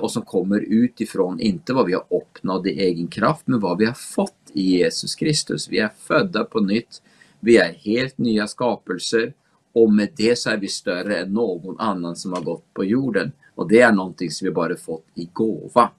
och 0.00 0.10
som 0.10 0.22
kommer 0.22 0.60
utifrån, 0.60 1.40
inte 1.40 1.72
vad 1.72 1.86
vi 1.86 1.92
har 1.92 2.04
uppnått 2.10 2.66
i 2.66 2.70
egen 2.70 3.08
kraft, 3.08 3.42
men 3.44 3.60
vad 3.60 3.78
vi 3.78 3.84
har 3.84 3.94
fått 3.94 4.50
i 4.52 4.62
Jesus 4.62 5.14
Kristus. 5.14 5.68
Vi 5.68 5.78
är 5.78 5.90
födda 5.98 6.44
på 6.44 6.60
nytt, 6.60 7.02
vi 7.40 7.56
är 7.56 7.72
helt 7.72 8.18
nya 8.18 8.46
skapelser 8.46 9.32
och 9.72 9.92
med 9.92 10.08
det 10.16 10.38
så 10.38 10.50
är 10.50 10.56
vi 10.56 10.68
större 10.68 11.18
än 11.18 11.32
någon 11.32 11.80
annan 11.80 12.16
som 12.16 12.32
har 12.32 12.40
gått 12.42 12.74
på 12.74 12.84
jorden. 12.84 13.32
Och 13.54 13.68
det 13.68 13.80
är 13.80 13.92
någonting 13.92 14.30
som 14.30 14.44
vi 14.44 14.50
bara 14.50 14.76
fått 14.76 15.06
i 15.14 15.28
gåva. 15.32 15.90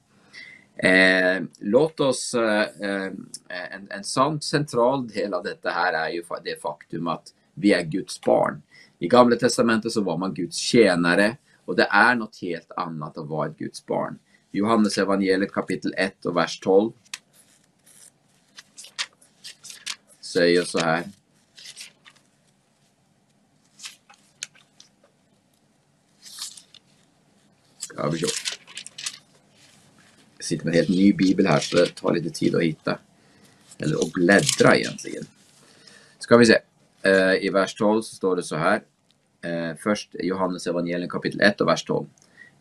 Eh, 0.76 1.44
låt 1.60 2.00
oss, 2.00 2.34
eh, 2.34 2.62
eh 2.62 3.12
en, 3.72 3.88
en 3.90 4.04
sån 4.04 4.42
central 4.42 5.08
del 5.08 5.34
av 5.34 5.44
detta 5.44 5.70
här 5.70 5.94
är 5.94 6.10
ju 6.10 6.24
det 6.44 6.62
faktum 6.62 7.08
att 7.08 7.34
vi 7.54 7.74
är 7.74 7.84
Guds 7.84 8.22
barn. 8.22 8.62
I 9.00 9.08
Gamla 9.08 9.36
Testamentet 9.36 9.92
så 9.92 10.02
var 10.02 10.18
man 10.18 10.34
Guds 10.34 10.58
tjänare 10.58 11.38
och 11.66 11.76
det 11.76 11.88
är 11.92 12.16
något 12.16 12.42
helt 12.42 12.72
annat 12.72 13.18
att 13.18 13.28
vara 13.28 13.50
ett 13.50 13.58
Guds 13.58 13.86
barn. 13.86 14.20
Johannes 14.52 14.98
evangeliet 14.98 15.52
kapitel 15.52 15.94
1 15.98 16.26
och 16.26 16.38
vers 16.38 16.60
12 16.60 16.92
säger 20.22 20.64
så 20.64 20.80
här. 20.80 21.04
Ska 28.02 28.10
vi. 28.10 28.20
Jag 30.38 30.46
sitter 30.46 30.66
med 30.66 30.72
en 30.72 30.78
helt 30.78 30.90
ny 30.90 31.14
bibel 31.14 31.48
här 31.48 31.60
så 31.60 31.78
det 31.78 31.96
tar 31.96 32.14
lite 32.14 32.30
tid 32.30 32.56
att 32.56 32.64
hitta. 32.64 32.98
Eller 33.78 33.96
att 33.96 34.12
bläddra 34.12 34.76
egentligen. 34.76 35.24
Ska 36.20 36.38
vi 36.38 36.46
se. 36.46 36.58
Eh, 37.02 37.34
I 37.34 37.50
vers 37.50 37.76
12 37.76 38.02
så 38.02 38.16
står 38.16 38.36
det 38.36 38.44
så 38.44 38.56
här. 38.56 38.82
Eh, 39.42 39.78
först 39.80 40.10
Johannes 40.20 40.68
evangelium 40.68 41.10
kapitel 41.10 41.42
1 41.42 41.62
och 41.62 41.68
vers 41.68 41.84
12. 41.84 42.06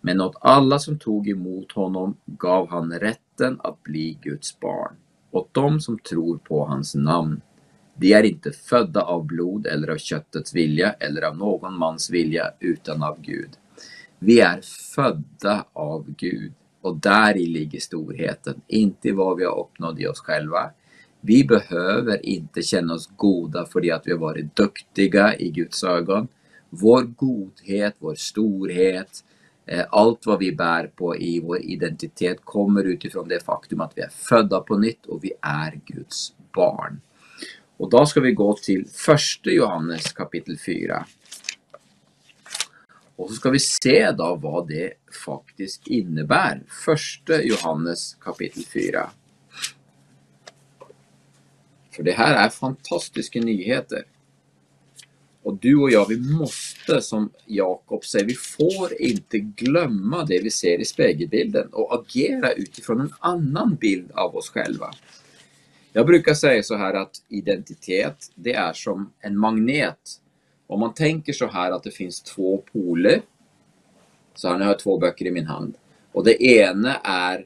Men 0.01 0.21
åt 0.21 0.37
alla 0.41 0.79
som 0.79 0.99
tog 0.99 1.29
emot 1.29 1.73
honom 1.73 2.17
gav 2.27 2.71
han 2.71 2.93
rätten 2.93 3.61
att 3.63 3.83
bli 3.83 4.19
Guds 4.23 4.61
barn. 4.61 4.95
Åt 5.31 5.55
dem 5.55 5.81
som 5.81 5.99
tror 5.99 6.39
på 6.39 6.65
hans 6.65 6.95
namn. 6.95 7.41
De 7.95 8.13
är 8.13 8.23
inte 8.23 8.53
födda 8.53 9.03
av 9.03 9.25
blod 9.27 9.67
eller 9.67 9.89
av 9.89 9.97
köttets 9.97 10.55
vilja 10.55 10.93
eller 10.93 11.23
av 11.23 11.37
någon 11.37 11.79
mans 11.79 12.11
vilja 12.11 12.53
utan 12.59 13.03
av 13.03 13.21
Gud. 13.21 13.51
Vi 14.23 14.41
är 14.41 14.61
födda 14.95 15.65
av 15.73 16.15
Gud 16.17 16.53
och 16.81 16.97
där 16.97 17.37
i 17.37 17.47
ligger 17.47 17.81
storheten, 17.81 18.61
inte 18.67 19.09
i 19.09 19.11
vad 19.11 19.37
vi 19.37 19.45
har 19.45 19.61
uppnått 19.61 20.01
i 20.01 20.07
oss 20.07 20.21
själva. 20.21 20.71
Vi 21.21 21.45
behöver 21.45 22.27
inte 22.27 22.63
känna 22.63 22.95
oss 22.95 23.11
goda 23.17 23.67
för 23.67 23.93
att 23.93 24.07
vi 24.07 24.13
har 24.13 24.19
varit 24.19 24.57
duktiga 24.57 25.37
i 25.37 25.51
Guds 25.51 25.85
ögon. 25.85 26.29
Vår 26.71 27.03
godhet, 27.03 27.95
vår 27.99 28.15
storhet, 28.15 29.25
eh, 29.67 29.85
allt 29.91 30.27
vad 30.27 30.39
vi 30.39 30.53
bär 30.53 30.87
på 30.87 31.17
i 31.17 31.41
vår 31.41 31.63
identitet 31.63 32.39
kommer 32.45 32.85
utifrån 32.85 33.29
det 33.29 33.45
faktum 33.45 33.81
att 33.81 33.93
vi 33.97 34.03
är 34.03 34.11
födda 34.11 34.61
på 34.61 34.79
nytt 34.79 35.07
och 35.07 35.25
vi 35.25 35.33
är 35.41 35.81
Guds 35.87 36.35
barn. 36.55 37.01
Och 37.77 37.91
då 37.91 38.07
ska 38.07 38.21
vi 38.21 38.33
gå 38.33 38.57
till 38.57 38.87
första 38.87 39.51
Johannes 39.51 40.13
kapitel 40.13 40.59
4. 40.59 41.07
Och 43.21 43.29
så 43.29 43.35
ska 43.35 43.51
vi 43.51 43.59
se 43.59 44.11
då 44.11 44.39
vad 44.43 44.69
det 44.69 44.93
faktiskt 45.25 45.87
innebär. 45.87 46.63
Första 46.85 47.43
Johannes 47.43 48.15
kapitel 48.15 48.65
4. 48.65 49.11
För 51.91 52.03
det 52.03 52.13
här 52.13 52.47
är 52.47 52.49
fantastiska 52.49 53.41
nyheter. 53.41 54.05
Och 55.43 55.59
du 55.59 55.77
och 55.77 55.91
jag, 55.91 56.09
vi 56.09 56.17
måste 56.17 57.03
som 57.03 57.31
Jakob 57.47 58.05
säger, 58.05 58.27
vi 58.27 58.35
får 58.35 59.03
inte 59.03 59.39
glömma 59.39 60.25
det 60.25 60.41
vi 60.43 60.51
ser 60.51 60.81
i 60.81 60.85
spegelbilden 60.85 61.69
och 61.73 62.01
agera 62.01 62.53
utifrån 62.53 63.01
en 63.01 63.13
annan 63.19 63.75
bild 63.75 64.11
av 64.11 64.37
oss 64.37 64.51
själva. 64.51 64.91
Jag 65.93 66.07
brukar 66.07 66.35
säga 66.35 66.63
så 66.63 66.77
här 66.77 66.95
att 66.95 67.23
identitet, 67.29 68.33
det 68.35 68.55
är 68.55 68.73
som 68.73 69.13
en 69.21 69.39
magnet. 69.39 70.20
Om 70.71 70.81
man 70.81 70.95
tänker 70.95 71.33
så 71.33 71.47
här 71.47 71.71
att 71.71 71.83
det 71.83 71.91
finns 71.91 72.23
två 72.23 72.63
poler. 72.73 73.23
Så 74.35 74.49
här, 74.49 74.59
nu 74.59 74.65
har 74.65 74.71
jag 74.71 74.79
två 74.79 74.99
böcker 74.99 75.27
i 75.27 75.31
min 75.31 75.47
hand. 75.47 75.75
Och 76.13 76.25
det 76.25 76.43
ena 76.43 76.97
är 76.97 77.39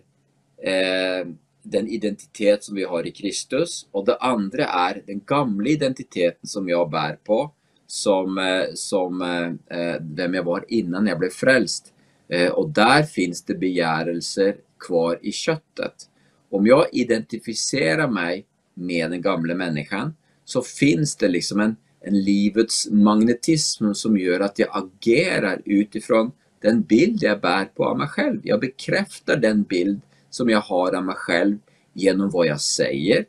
eh, 0.62 1.26
den 1.62 1.88
identitet 1.88 2.64
som 2.64 2.75
vi 2.75 2.85
har 2.85 3.07
i 3.07 3.11
Kristus 3.11 3.87
och 3.90 4.04
det 4.04 4.16
andra 4.16 4.64
är 4.64 5.02
den 5.07 5.21
gamla 5.26 5.69
identiteten 5.69 6.49
som 6.49 6.69
jag 6.69 6.90
bär 6.90 7.19
på 7.25 7.50
som, 7.87 8.38
eh, 8.38 8.64
som 8.75 9.23
eh, 9.23 9.78
eh, 9.78 9.97
vem 10.00 10.35
jag 10.35 10.43
var 10.43 10.64
innan 10.69 11.07
jag 11.07 11.19
blev 11.19 11.31
frälst. 11.31 11.93
Eh, 12.28 12.50
och 12.50 12.71
där 12.71 13.02
finns 13.02 13.45
det 13.45 13.54
begärelser 13.54 14.57
kvar 14.78 15.19
i 15.23 15.33
köttet. 15.33 15.95
Om 16.50 16.66
jag 16.66 16.87
identifierar 16.93 18.09
mig 18.09 18.47
med 18.75 19.11
den 19.11 19.23
gamla 19.23 19.54
människan 19.54 20.14
så 20.45 20.62
finns 20.62 21.16
det 21.16 21.28
liksom 21.28 21.61
en, 21.61 21.76
en 22.06 22.20
livets 22.20 22.90
magnetism 22.90 23.92
som 23.92 24.18
gör 24.18 24.40
att 24.40 24.58
jag 24.58 24.68
agerar 24.73 25.62
utifrån 25.64 26.32
den 26.61 26.82
bild 26.82 27.23
jag 27.23 27.40
bär 27.40 27.64
på 27.64 27.84
av 27.84 27.99
mig 27.99 28.08
själv. 28.08 28.40
Jag 28.42 28.61
bekräftar 28.61 29.37
den 29.37 29.62
bild 29.62 30.00
som 30.30 30.50
jag 30.50 30.61
har 30.61 30.94
av 30.94 31.04
mig 31.04 31.14
själv 31.14 31.58
genom 31.92 32.30
vad 32.30 32.46
jag 32.46 32.61
säger 32.61 33.25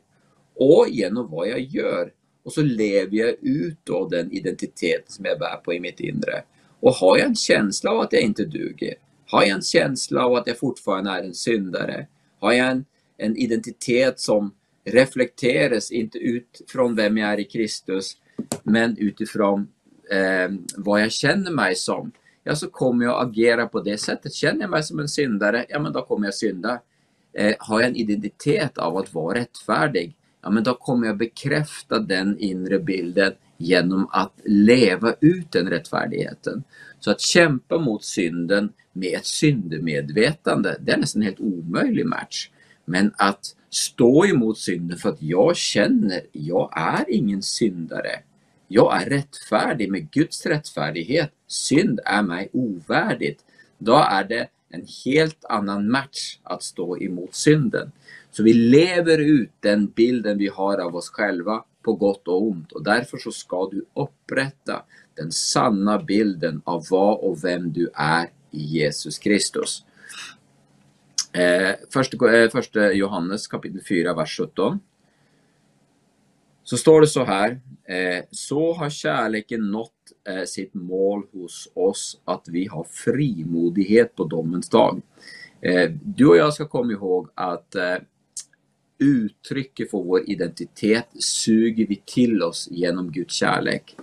och 0.55 0.85
genom 0.89 1.31
vad 1.31 1.47
jag 1.47 1.59
gör. 1.59 2.11
Och 2.43 2.53
så 2.53 2.61
lever 2.61 3.17
jag 3.17 3.35
ut 3.41 3.77
då 3.83 4.07
den 4.07 4.31
identitet 4.31 5.03
som 5.07 5.25
jag 5.25 5.39
bär 5.39 5.55
på 5.55 5.73
i 5.73 5.79
mitt 5.79 5.99
inre. 5.99 6.43
Och 6.79 6.91
har 6.91 7.17
jag 7.17 7.27
en 7.27 7.35
känsla 7.35 7.91
av 7.91 7.99
att 7.99 8.13
jag 8.13 8.21
inte 8.21 8.45
duger, 8.45 8.93
har 9.25 9.41
jag 9.41 9.51
en 9.51 9.61
känsla 9.61 10.25
av 10.25 10.33
att 10.33 10.47
jag 10.47 10.59
fortfarande 10.59 11.11
är 11.11 11.23
en 11.23 11.33
syndare, 11.33 12.07
har 12.39 12.51
jag 12.51 12.67
en 12.67 12.85
en 13.17 13.37
identitet 13.37 14.19
som 14.19 14.53
reflekteras 14.85 15.91
inte 15.91 16.17
utifrån 16.17 16.95
vem 16.95 17.17
jag 17.17 17.33
är 17.33 17.39
i 17.39 17.43
Kristus, 17.43 18.17
men 18.63 18.97
utifrån 18.97 19.67
eh, 20.11 20.55
vad 20.75 21.01
jag 21.01 21.11
känner 21.11 21.51
mig 21.51 21.75
som. 21.75 22.11
Ja, 22.43 22.55
så 22.55 22.69
kommer 22.69 23.05
jag 23.05 23.27
agera 23.27 23.67
på 23.67 23.81
det 23.81 23.97
sättet. 23.97 24.33
Känner 24.33 24.61
jag 24.61 24.69
mig 24.69 24.83
som 24.83 24.99
en 24.99 25.09
syndare, 25.09 25.65
ja 25.69 25.79
men 25.79 25.93
då 25.93 26.01
kommer 26.01 26.27
jag 26.27 26.33
synda. 26.33 26.79
Eh, 27.33 27.55
har 27.59 27.81
jag 27.81 27.89
en 27.89 27.95
identitet 27.95 28.77
av 28.77 28.97
att 28.97 29.13
vara 29.13 29.39
rättfärdig, 29.39 30.15
ja 30.41 30.49
men 30.49 30.63
då 30.63 30.73
kommer 30.73 31.07
jag 31.07 31.17
bekräfta 31.17 31.99
den 31.99 32.39
inre 32.39 32.79
bilden 32.79 33.33
genom 33.57 34.07
att 34.11 34.33
leva 34.45 35.13
ut 35.21 35.51
den 35.51 35.69
rättfärdigheten. 35.69 36.63
Så 36.99 37.11
att 37.11 37.21
kämpa 37.21 37.77
mot 37.77 38.03
synden 38.03 38.73
med 38.93 39.13
ett 39.13 39.25
syndemedvetande, 39.25 40.77
det 40.79 40.91
är 40.91 40.97
nästan 40.97 41.21
en 41.21 41.25
helt 41.25 41.39
omöjlig 41.39 42.05
match. 42.05 42.49
Men 42.85 43.13
att 43.17 43.55
stå 43.75 44.25
emot 44.25 44.57
synden 44.57 44.97
för 44.97 45.09
att 45.09 45.21
jag 45.21 45.55
känner, 45.55 46.21
jag 46.31 46.73
är 46.77 47.05
ingen 47.09 47.41
syndare. 47.41 48.19
Jag 48.67 49.01
är 49.01 49.09
rättfärdig 49.09 49.91
med 49.91 50.11
Guds 50.11 50.45
rättfärdighet. 50.45 51.31
Synd 51.47 51.99
är 52.05 52.21
mig 52.21 52.49
ovärdigt. 52.51 53.39
Då 53.77 53.95
är 53.95 54.23
det 54.23 54.47
en 54.69 54.85
helt 55.05 55.45
annan 55.45 55.91
match 55.91 56.37
att 56.43 56.63
stå 56.63 56.97
emot 56.97 57.35
synden. 57.35 57.91
Så 58.31 58.43
vi 58.43 58.53
lever 58.53 59.17
ut 59.17 59.51
den 59.59 59.87
bilden 59.87 60.37
vi 60.37 60.47
har 60.47 60.77
av 60.77 60.95
oss 60.95 61.09
själva 61.09 61.63
på 61.81 61.93
gott 61.93 62.27
och 62.27 62.43
ont 62.43 62.71
och 62.71 62.83
därför 62.83 63.17
så 63.17 63.31
ska 63.31 63.69
du 63.69 63.85
upprätta 63.93 64.83
den 65.15 65.31
sanna 65.31 66.03
bilden 66.03 66.61
av 66.63 66.85
vad 66.89 67.19
och 67.19 67.43
vem 67.43 67.73
du 67.73 67.89
är 67.93 68.29
i 68.51 68.63
Jesus 68.63 69.19
Kristus. 69.19 69.85
Eh, 71.35 71.75
första, 71.89 72.37
eh, 72.37 72.49
första 72.49 72.93
Johannes 72.93 73.47
kapitel 73.47 73.81
4, 73.89 74.13
vers 74.13 74.37
17. 74.37 74.79
Så 76.63 76.77
står 76.77 77.01
det 77.01 77.07
så 77.07 77.23
här. 77.23 77.61
Eh, 77.83 78.23
så 78.31 78.73
har 78.73 78.89
kärleken 78.89 79.71
nått 79.71 79.91
eh, 80.29 80.43
sitt 80.45 80.73
mål 80.73 81.23
hos 81.33 81.71
oss 81.73 82.21
att 82.25 82.47
vi 82.47 82.67
har 82.67 82.83
frimodighet 82.83 84.15
på 84.15 84.23
domens 84.23 84.69
dag. 84.69 85.01
Eh, 85.61 85.91
du 86.03 86.27
och 86.27 86.37
jag 86.37 86.53
ska 86.53 86.67
komma 86.67 86.91
ihåg 86.91 87.29
att 87.35 87.75
eh, 87.75 87.95
uttrycket 88.97 89.91
för 89.91 89.97
vår 89.97 90.29
identitet 90.29 91.07
suger 91.19 91.87
vi 91.87 92.01
till 92.05 92.43
oss 92.43 92.67
genom 92.71 93.11
Guds 93.11 93.33
kärlek. 93.33 93.95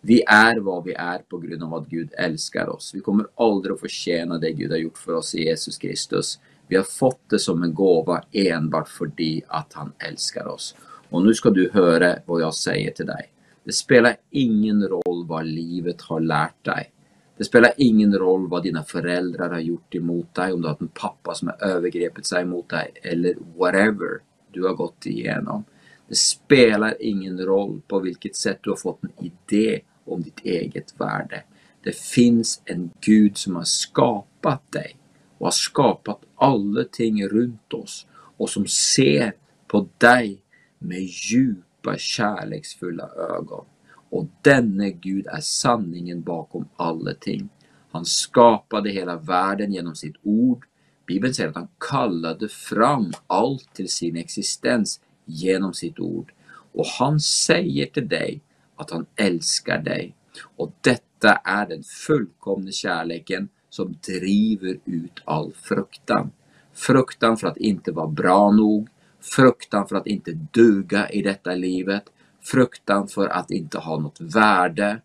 Vi 0.00 0.22
är 0.26 0.56
vad 0.56 0.84
vi 0.84 0.92
är 0.92 1.18
på 1.18 1.38
grund 1.38 1.62
av 1.62 1.74
att 1.74 1.88
Gud 1.88 2.10
älskar 2.18 2.68
oss. 2.68 2.92
Vi 2.94 3.00
kommer 3.00 3.26
aldrig 3.34 3.74
att 3.74 3.80
förtjäna 3.80 4.38
det 4.38 4.52
Gud 4.52 4.70
har 4.70 4.78
gjort 4.78 4.98
för 4.98 5.14
oss 5.14 5.34
i 5.34 5.44
Jesus 5.44 5.78
Kristus. 5.78 6.38
Vi 6.70 6.76
har 6.76 6.84
fått 6.84 7.20
det 7.30 7.38
som 7.38 7.62
en 7.62 7.74
gåva 7.74 8.22
enbart 8.32 8.88
för 8.88 9.10
det 9.16 9.40
att 9.46 9.72
han 9.72 9.92
älskar 9.98 10.46
oss. 10.46 10.76
Och 11.08 11.22
nu 11.22 11.34
ska 11.34 11.50
du 11.50 11.70
höra 11.72 12.16
vad 12.26 12.42
jag 12.42 12.54
säger 12.54 12.90
till 12.90 13.06
dig. 13.06 13.32
Det 13.64 13.72
spelar 13.72 14.16
ingen 14.30 14.88
roll 14.88 15.26
vad 15.26 15.46
livet 15.46 16.00
har 16.00 16.20
lärt 16.20 16.64
dig. 16.64 16.90
Det 17.36 17.44
spelar 17.44 17.72
ingen 17.76 18.14
roll 18.18 18.48
vad 18.48 18.62
dina 18.62 18.82
föräldrar 18.82 19.50
har 19.50 19.60
gjort 19.60 19.94
emot 19.94 20.34
dig, 20.34 20.52
om 20.52 20.60
du 20.60 20.66
har 20.66 20.72
haft 20.72 20.80
en 20.80 20.88
pappa 20.88 21.34
som 21.34 21.48
har 21.48 21.68
övergrepit 21.68 22.26
sig 22.26 22.44
mot 22.44 22.68
dig 22.68 22.92
eller 23.02 23.34
whatever 23.58 24.20
du 24.52 24.62
har 24.62 24.74
gått 24.74 25.06
igenom. 25.06 25.64
Det 26.08 26.16
spelar 26.16 27.02
ingen 27.02 27.40
roll 27.40 27.80
på 27.88 27.98
vilket 27.98 28.36
sätt 28.36 28.58
du 28.60 28.70
har 28.70 28.76
fått 28.76 29.04
en 29.04 29.24
idé 29.24 29.80
om 30.04 30.22
ditt 30.22 30.40
eget 30.40 30.94
värde. 31.00 31.42
Det 31.82 31.96
finns 31.96 32.62
en 32.64 32.90
Gud 33.00 33.36
som 33.36 33.56
har 33.56 33.64
skapat 33.64 34.72
dig 34.72 34.96
och 35.40 35.46
har 35.46 35.52
skapat 35.52 36.20
alla 36.36 36.84
ting 36.84 37.28
runt 37.28 37.72
oss 37.74 38.06
och 38.12 38.50
som 38.50 38.66
ser 38.66 39.32
på 39.66 39.88
dig 39.98 40.42
med 40.78 41.02
djupa 41.02 41.98
kärleksfulla 41.98 43.08
ögon. 43.08 43.64
Och 44.10 44.26
denne 44.42 44.90
Gud 44.90 45.26
är 45.26 45.40
sanningen 45.40 46.22
bakom 46.22 46.68
alla 46.76 47.14
ting. 47.14 47.48
Han 47.90 48.04
skapade 48.04 48.90
hela 48.90 49.16
världen 49.16 49.72
genom 49.72 49.94
sitt 49.94 50.16
ord. 50.22 50.66
Bibeln 51.06 51.34
säger 51.34 51.48
att 51.48 51.56
han 51.56 51.68
kallade 51.90 52.48
fram 52.48 53.12
allt 53.26 53.74
till 53.74 53.88
sin 53.88 54.16
existens 54.16 55.00
genom 55.24 55.74
sitt 55.74 55.98
ord. 55.98 56.32
Och 56.72 56.86
han 56.86 57.20
säger 57.20 57.86
till 57.86 58.08
dig 58.08 58.40
att 58.76 58.90
han 58.90 59.06
älskar 59.16 59.78
dig. 59.78 60.14
Och 60.56 60.72
detta 60.80 61.32
är 61.32 61.66
den 61.66 61.82
fullkomna 61.82 62.70
kärleken 62.70 63.48
som 63.70 63.94
driver 64.06 64.78
ut 64.84 65.22
all 65.24 65.52
fruktan. 65.52 66.30
Fruktan 66.74 67.36
för 67.36 67.46
att 67.46 67.56
inte 67.56 67.92
vara 67.92 68.06
bra 68.06 68.50
nog, 68.50 68.88
fruktan 69.20 69.88
för 69.88 69.96
att 69.96 70.06
inte 70.06 70.32
duga 70.32 71.10
i 71.10 71.22
detta 71.22 71.54
livet, 71.54 72.02
fruktan 72.42 73.08
för 73.08 73.26
att 73.26 73.50
inte 73.50 73.78
ha 73.78 73.98
något 73.98 74.20
värde, 74.20 75.00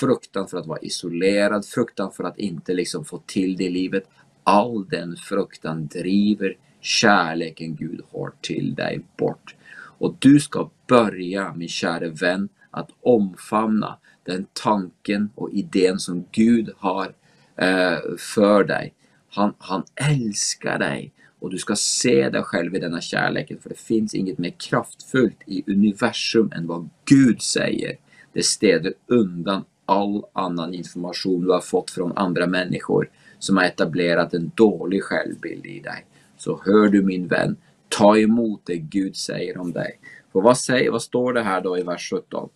fruktan 0.00 0.48
för 0.48 0.58
att 0.58 0.66
vara 0.66 0.78
isolerad, 0.78 1.66
fruktan 1.66 2.12
för 2.12 2.24
att 2.24 2.38
inte 2.38 2.74
liksom 2.74 3.04
få 3.04 3.22
till 3.26 3.56
det 3.56 3.64
i 3.64 3.70
livet. 3.70 4.04
All 4.42 4.88
den 4.88 5.16
fruktan 5.16 5.86
driver 5.86 6.56
kärleken 6.80 7.76
Gud 7.76 8.00
har 8.12 8.32
till 8.40 8.74
dig 8.74 9.00
bort. 9.16 9.54
Och 9.98 10.16
du 10.18 10.40
ska 10.40 10.70
börja, 10.86 11.54
min 11.54 11.68
käre 11.68 12.08
vän, 12.08 12.48
att 12.70 12.90
omfamna 13.00 13.98
den 14.22 14.46
tanken 14.52 15.30
och 15.34 15.50
idén 15.50 15.98
som 15.98 16.24
Gud 16.32 16.70
har 16.76 17.12
Eh, 17.58 17.98
för 18.18 18.64
dig. 18.64 18.94
Han, 19.30 19.54
han 19.58 19.82
älskar 19.94 20.78
dig 20.78 21.12
och 21.40 21.50
du 21.50 21.58
ska 21.58 21.76
se 21.76 22.28
dig 22.28 22.42
själv 22.42 22.74
i 22.74 22.78
denna 22.78 23.00
kärleken 23.00 23.58
för 23.60 23.68
det 23.68 23.78
finns 23.78 24.14
inget 24.14 24.38
mer 24.38 24.50
kraftfullt 24.50 25.42
i 25.46 25.64
universum 25.66 26.52
än 26.54 26.66
vad 26.66 26.88
Gud 27.04 27.42
säger. 27.42 27.96
Det 28.32 28.42
städer 28.42 28.94
undan 29.06 29.64
all 29.86 30.24
annan 30.32 30.74
information 30.74 31.40
du 31.40 31.50
har 31.50 31.60
fått 31.60 31.90
från 31.90 32.18
andra 32.18 32.46
människor 32.46 33.10
som 33.38 33.56
har 33.56 33.64
etablerat 33.64 34.34
en 34.34 34.50
dålig 34.54 35.02
självbild 35.02 35.66
i 35.66 35.80
dig. 35.80 36.06
Så 36.36 36.60
hör 36.64 36.88
du 36.88 37.02
min 37.02 37.28
vän, 37.28 37.56
ta 37.88 38.18
emot 38.18 38.60
det 38.64 38.76
Gud 38.76 39.16
säger 39.16 39.58
om 39.58 39.72
dig. 39.72 40.00
För 40.32 40.40
vad, 40.40 40.58
säger, 40.58 40.90
vad 40.90 41.02
står 41.02 41.32
det 41.32 41.42
här 41.42 41.60
då 41.60 41.78
i 41.78 41.82
vers 41.82 42.10
17? 42.10 42.48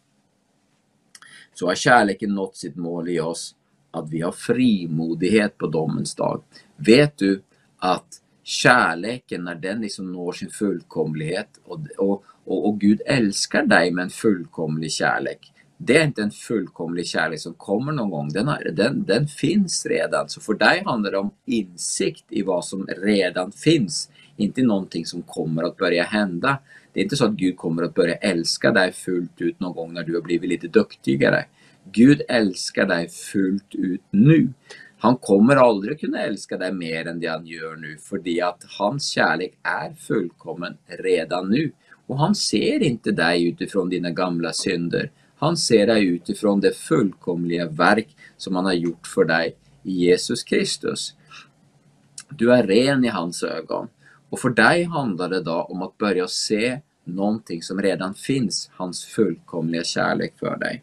Så 1.54 1.66
har 1.66 1.74
kärleken 1.74 2.34
nått 2.34 2.56
sitt 2.56 2.76
mål 2.76 3.08
i 3.08 3.20
oss, 3.20 3.54
att 3.92 4.10
vi 4.10 4.20
har 4.20 4.32
frimodighet 4.32 5.58
på 5.58 5.66
domens 5.66 6.14
dag. 6.14 6.42
Vet 6.76 7.18
du 7.18 7.42
att 7.78 8.22
kärleken, 8.42 9.44
när 9.44 9.54
den 9.54 9.80
liksom 9.80 10.12
når 10.12 10.32
sin 10.32 10.50
fullkomlighet 10.50 11.48
och, 11.64 11.80
och, 11.98 12.24
och, 12.44 12.68
och 12.68 12.80
Gud 12.80 13.02
älskar 13.06 13.66
dig 13.66 13.90
med 13.90 14.02
en 14.02 14.10
fullkomlig 14.10 14.92
kärlek. 14.92 15.52
Det 15.76 15.96
är 15.96 16.04
inte 16.04 16.22
en 16.22 16.30
fullkomlig 16.30 17.06
kärlek 17.06 17.40
som 17.40 17.54
kommer 17.54 17.92
någon 17.92 18.10
gång. 18.10 18.28
Den, 18.28 18.48
har, 18.48 18.64
den, 18.72 19.04
den 19.04 19.26
finns 19.26 19.86
redan. 19.86 20.28
Så 20.28 20.40
för 20.40 20.54
dig 20.54 20.82
handlar 20.84 21.10
det 21.10 21.18
om 21.18 21.30
insikt 21.46 22.24
i 22.28 22.42
vad 22.42 22.64
som 22.64 22.86
redan 22.86 23.52
finns. 23.52 24.10
Inte 24.36 24.62
någonting 24.62 25.06
som 25.06 25.22
kommer 25.22 25.62
att 25.62 25.76
börja 25.76 26.04
hända. 26.04 26.58
Det 26.92 27.00
är 27.00 27.04
inte 27.04 27.16
så 27.16 27.24
att 27.24 27.32
Gud 27.32 27.56
kommer 27.56 27.82
att 27.82 27.94
börja 27.94 28.14
älska 28.14 28.70
dig 28.70 28.92
fullt 28.92 29.40
ut 29.40 29.60
någon 29.60 29.72
gång 29.72 29.92
när 29.92 30.02
du 30.02 30.14
har 30.14 30.22
blivit 30.22 30.50
lite 30.50 30.68
duktigare. 30.68 31.44
Gud 31.92 32.22
älskar 32.28 32.86
dig 32.86 33.08
fullt 33.08 33.74
ut 33.74 34.02
nu. 34.10 34.48
Han 34.98 35.16
kommer 35.16 35.56
aldrig 35.56 36.00
kunna 36.00 36.18
älska 36.18 36.58
dig 36.58 36.72
mer 36.72 37.08
än 37.08 37.20
det 37.20 37.26
han 37.26 37.46
gör 37.46 37.76
nu, 37.76 37.98
för 37.98 38.44
att 38.44 38.64
hans 38.78 39.08
kärlek 39.08 39.58
är 39.62 39.94
fullkommen 39.94 40.76
redan 40.86 41.50
nu. 41.50 41.72
Och 42.06 42.18
han 42.18 42.34
ser 42.34 42.82
inte 42.82 43.10
dig 43.10 43.48
utifrån 43.48 43.88
dina 43.88 44.10
gamla 44.10 44.52
synder. 44.52 45.10
Han 45.36 45.56
ser 45.56 45.86
dig 45.86 46.06
utifrån 46.06 46.60
det 46.60 46.76
fullkomliga 46.76 47.68
verk 47.68 48.16
som 48.36 48.56
han 48.56 48.64
har 48.64 48.72
gjort 48.72 49.06
för 49.06 49.24
dig 49.24 49.56
i 49.82 49.92
Jesus 49.92 50.42
Kristus. 50.42 51.14
Du 52.28 52.52
är 52.52 52.66
ren 52.66 53.04
i 53.04 53.08
hans 53.08 53.42
ögon. 53.42 53.88
Och 54.30 54.40
för 54.40 54.50
dig 54.50 54.84
handlar 54.84 55.28
det 55.28 55.42
då 55.42 55.62
om 55.62 55.82
att 55.82 55.98
börja 55.98 56.28
se 56.28 56.80
någonting 57.04 57.62
som 57.62 57.82
redan 57.82 58.14
finns, 58.14 58.70
hans 58.72 59.04
fullkomliga 59.04 59.84
kärlek 59.84 60.34
för 60.38 60.56
dig. 60.56 60.82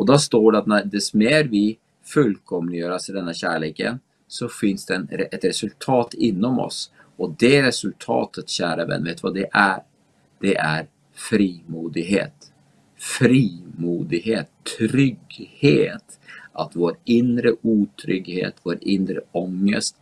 Och 0.00 0.06
då 0.06 0.18
står 0.18 0.52
det 0.52 0.58
att 0.58 0.66
när, 0.66 0.84
desto 0.84 1.18
mer 1.18 1.44
vi 1.44 1.78
fullkomliggöras 2.04 3.08
i 3.08 3.12
denna 3.12 3.34
kärleken 3.34 3.98
så 4.28 4.48
finns 4.48 4.86
det 4.86 4.94
en, 4.94 5.08
ett 5.32 5.44
resultat 5.44 6.14
inom 6.14 6.58
oss. 6.58 6.90
Och 7.16 7.34
det 7.38 7.62
resultatet, 7.62 8.48
kära 8.48 8.86
vän, 8.86 9.04
vet 9.04 9.16
du 9.16 9.20
vad 9.22 9.34
det 9.34 9.48
är? 9.52 9.82
Det 10.40 10.56
är 10.56 10.86
frimodighet. 11.14 12.52
Frimodighet, 12.98 14.50
trygghet. 14.78 16.20
Att 16.52 16.76
vår 16.76 16.96
inre 17.04 17.52
otrygghet, 17.62 18.54
vår 18.62 18.78
inre 18.80 19.20
ångest, 19.32 19.96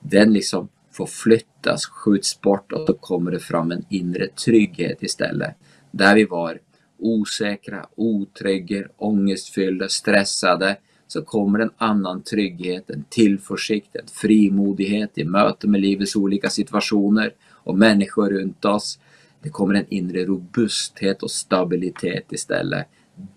den 0.00 0.32
liksom 0.32 0.68
får 0.92 1.06
flyttas, 1.06 1.86
skjuts 1.86 2.40
bort 2.40 2.72
och 2.72 2.86
så 2.86 2.94
kommer 2.94 3.30
det 3.30 3.40
fram 3.40 3.72
en 3.72 3.84
inre 3.88 4.28
trygghet 4.28 5.02
istället. 5.02 5.54
Där 5.90 6.14
vi 6.14 6.24
var 6.24 6.58
osäkra, 7.04 7.86
otrygga, 7.94 8.84
ångestfyllda, 8.96 9.88
stressade, 9.88 10.76
så 11.06 11.22
kommer 11.22 11.58
en 11.58 11.70
annan 11.76 12.22
trygghet, 12.22 12.90
en 12.90 13.04
tillförsikt, 13.08 13.96
en 13.96 14.06
frimodighet 14.06 15.18
i 15.18 15.24
möte 15.24 15.68
med 15.68 15.80
livets 15.80 16.16
olika 16.16 16.50
situationer 16.50 17.32
och 17.50 17.78
människor 17.78 18.30
runt 18.30 18.64
oss. 18.64 18.98
Det 19.42 19.48
kommer 19.48 19.74
en 19.74 19.86
inre 19.88 20.24
robusthet 20.24 21.22
och 21.22 21.30
stabilitet 21.30 22.32
istället. 22.32 22.86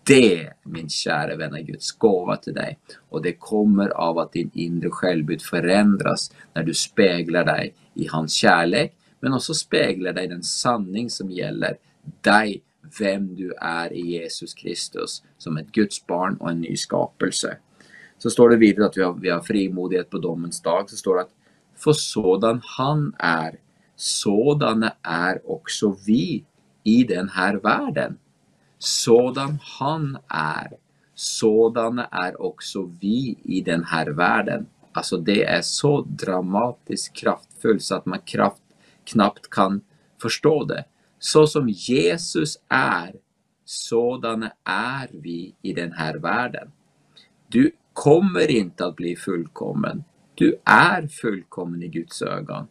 Det, 0.03 0.49
min 0.63 0.89
kära 0.89 1.36
vän, 1.36 1.56
är 1.56 1.62
Guds 1.62 1.91
gåva 1.91 2.36
till 2.36 2.53
dig. 2.53 2.80
Och 3.10 3.21
det 3.21 3.34
kommer 3.34 3.89
av 3.89 4.17
att 4.17 4.34
din 4.34 4.51
inre 4.53 4.89
självbild 4.89 5.41
förändras 5.41 6.32
när 6.53 6.63
du 6.63 6.73
speglar 6.73 7.45
dig 7.45 7.73
i 7.93 8.08
hans 8.08 8.34
kärlek, 8.34 8.93
men 9.19 9.34
också 9.34 9.53
speglar 9.53 10.13
dig 10.13 10.27
den 10.27 10.43
sanning 10.43 11.10
som 11.10 11.32
gäller 11.32 11.77
dig, 12.21 12.62
vem 13.00 13.36
du 13.36 13.54
är 13.62 13.93
i 13.93 14.02
Jesus 14.02 14.54
Kristus, 14.54 15.23
som 15.38 15.58
ett 15.58 15.71
Guds 15.71 16.08
barn 16.08 16.38
och 16.38 16.52
en 16.52 16.62
ny 16.62 16.76
skapelse. 16.76 17.58
Så 18.17 18.30
står 18.30 18.50
det 18.50 18.56
vidare 18.56 18.86
att 18.86 18.97
vi 18.97 19.04
har, 19.04 19.13
vi 19.13 19.30
har 19.30 19.41
frimodighet 19.41 20.10
på 20.10 20.17
domens 20.17 20.62
dag, 20.62 20.89
så 20.89 20.95
står 20.95 21.15
det 21.15 21.21
att 21.21 21.34
för 21.76 21.93
sådan 21.93 22.62
han 22.63 23.15
är, 23.19 23.60
sådana 23.95 24.93
är 25.02 25.52
också 25.52 25.97
vi 26.06 26.45
i 26.84 27.04
den 27.04 27.30
här 27.30 27.56
världen. 27.56 28.17
Sådan 28.78 29.60
han 29.62 30.17
är, 30.28 30.71
sådana 31.15 32.06
är 32.06 32.41
också 32.41 32.91
vi 33.00 33.38
i 33.43 33.62
den 33.62 33.84
här 33.84 34.08
världen. 34.08 34.65
Alltså 34.91 35.17
det 35.17 35.43
är 35.43 35.62
så 35.62 36.02
dramatiskt 36.02 37.13
kraftfullt 37.13 37.84
så 37.84 37.95
att 37.95 38.06
man 38.06 38.19
kraft, 38.19 38.62
knappt 39.04 39.50
kan 39.50 39.82
förstå 40.21 40.63
det. 40.63 40.86
Så 41.19 41.47
som 41.47 41.69
Jesus 41.69 42.58
är, 42.69 43.15
sådana 43.65 44.53
är 44.63 45.10
vi 45.12 45.56
i 45.62 45.73
den 45.73 45.91
här 45.91 46.15
världen. 46.17 46.71
Du 47.47 47.71
kommer 47.93 48.51
inte 48.51 48.86
att 48.86 48.95
bli 48.95 49.15
fullkommen. 49.15 50.03
Du 50.36 50.56
är 50.65 51.08
fullkommen 51.08 51.84
i 51.84 51.88
Guds 51.88 52.21
ögon. 52.21 52.67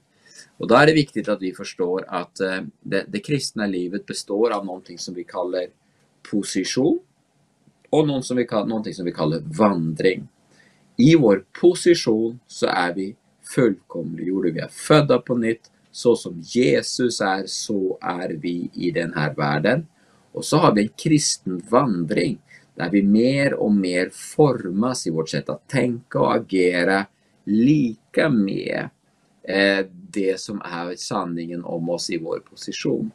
Och 0.56 0.68
då 0.68 0.74
är 0.74 0.86
det 0.86 0.92
viktigt 0.92 1.28
att 1.28 1.42
vi 1.42 1.52
förstår 1.54 2.04
att 2.08 2.40
eh, 2.40 2.60
det, 2.80 3.04
det 3.08 3.18
kristna 3.18 3.66
livet 3.66 4.06
består 4.06 4.50
av 4.50 4.66
någonting 4.66 4.98
som 4.98 5.14
vi 5.14 5.24
kallar 5.24 5.66
position 6.30 6.98
och 7.90 8.06
något 8.06 8.26
som 8.26 8.36
vi 8.36 8.46
kallar, 8.46 8.66
någonting 8.66 8.94
som 8.94 9.04
vi 9.04 9.12
kallar 9.12 9.40
vandring. 9.58 10.28
I 10.96 11.16
vår 11.16 11.44
position 11.60 12.40
så 12.46 12.66
är 12.66 12.94
vi 12.94 13.16
fullkomliggjorda. 13.54 14.50
Vi 14.50 14.60
är 14.60 14.68
födda 14.68 15.18
på 15.18 15.36
nytt. 15.36 15.70
Så 15.96 16.16
som 16.16 16.40
Jesus 16.40 17.20
är, 17.20 17.42
så 17.46 17.98
är 18.00 18.28
vi 18.28 18.70
i 18.72 18.90
den 18.90 19.14
här 19.14 19.34
världen. 19.34 19.86
Och 20.32 20.44
så 20.44 20.56
har 20.56 20.74
vi 20.74 20.82
en 20.82 20.88
kristen 20.88 21.62
vandring 21.68 22.38
där 22.74 22.90
vi 22.90 23.02
mer 23.02 23.54
och 23.54 23.72
mer 23.72 24.10
formas 24.12 25.06
i 25.06 25.10
vårt 25.10 25.28
sätt 25.28 25.48
att 25.48 25.68
tänka 25.68 26.20
och 26.20 26.34
agera 26.34 27.06
lika 27.44 28.28
med 28.28 28.88
eh, 29.42 29.86
det 30.10 30.40
som 30.40 30.60
är 30.60 30.94
sanningen 30.96 31.64
om 31.64 31.90
oss 31.90 32.10
i 32.10 32.18
vår 32.18 32.38
position. 32.38 33.10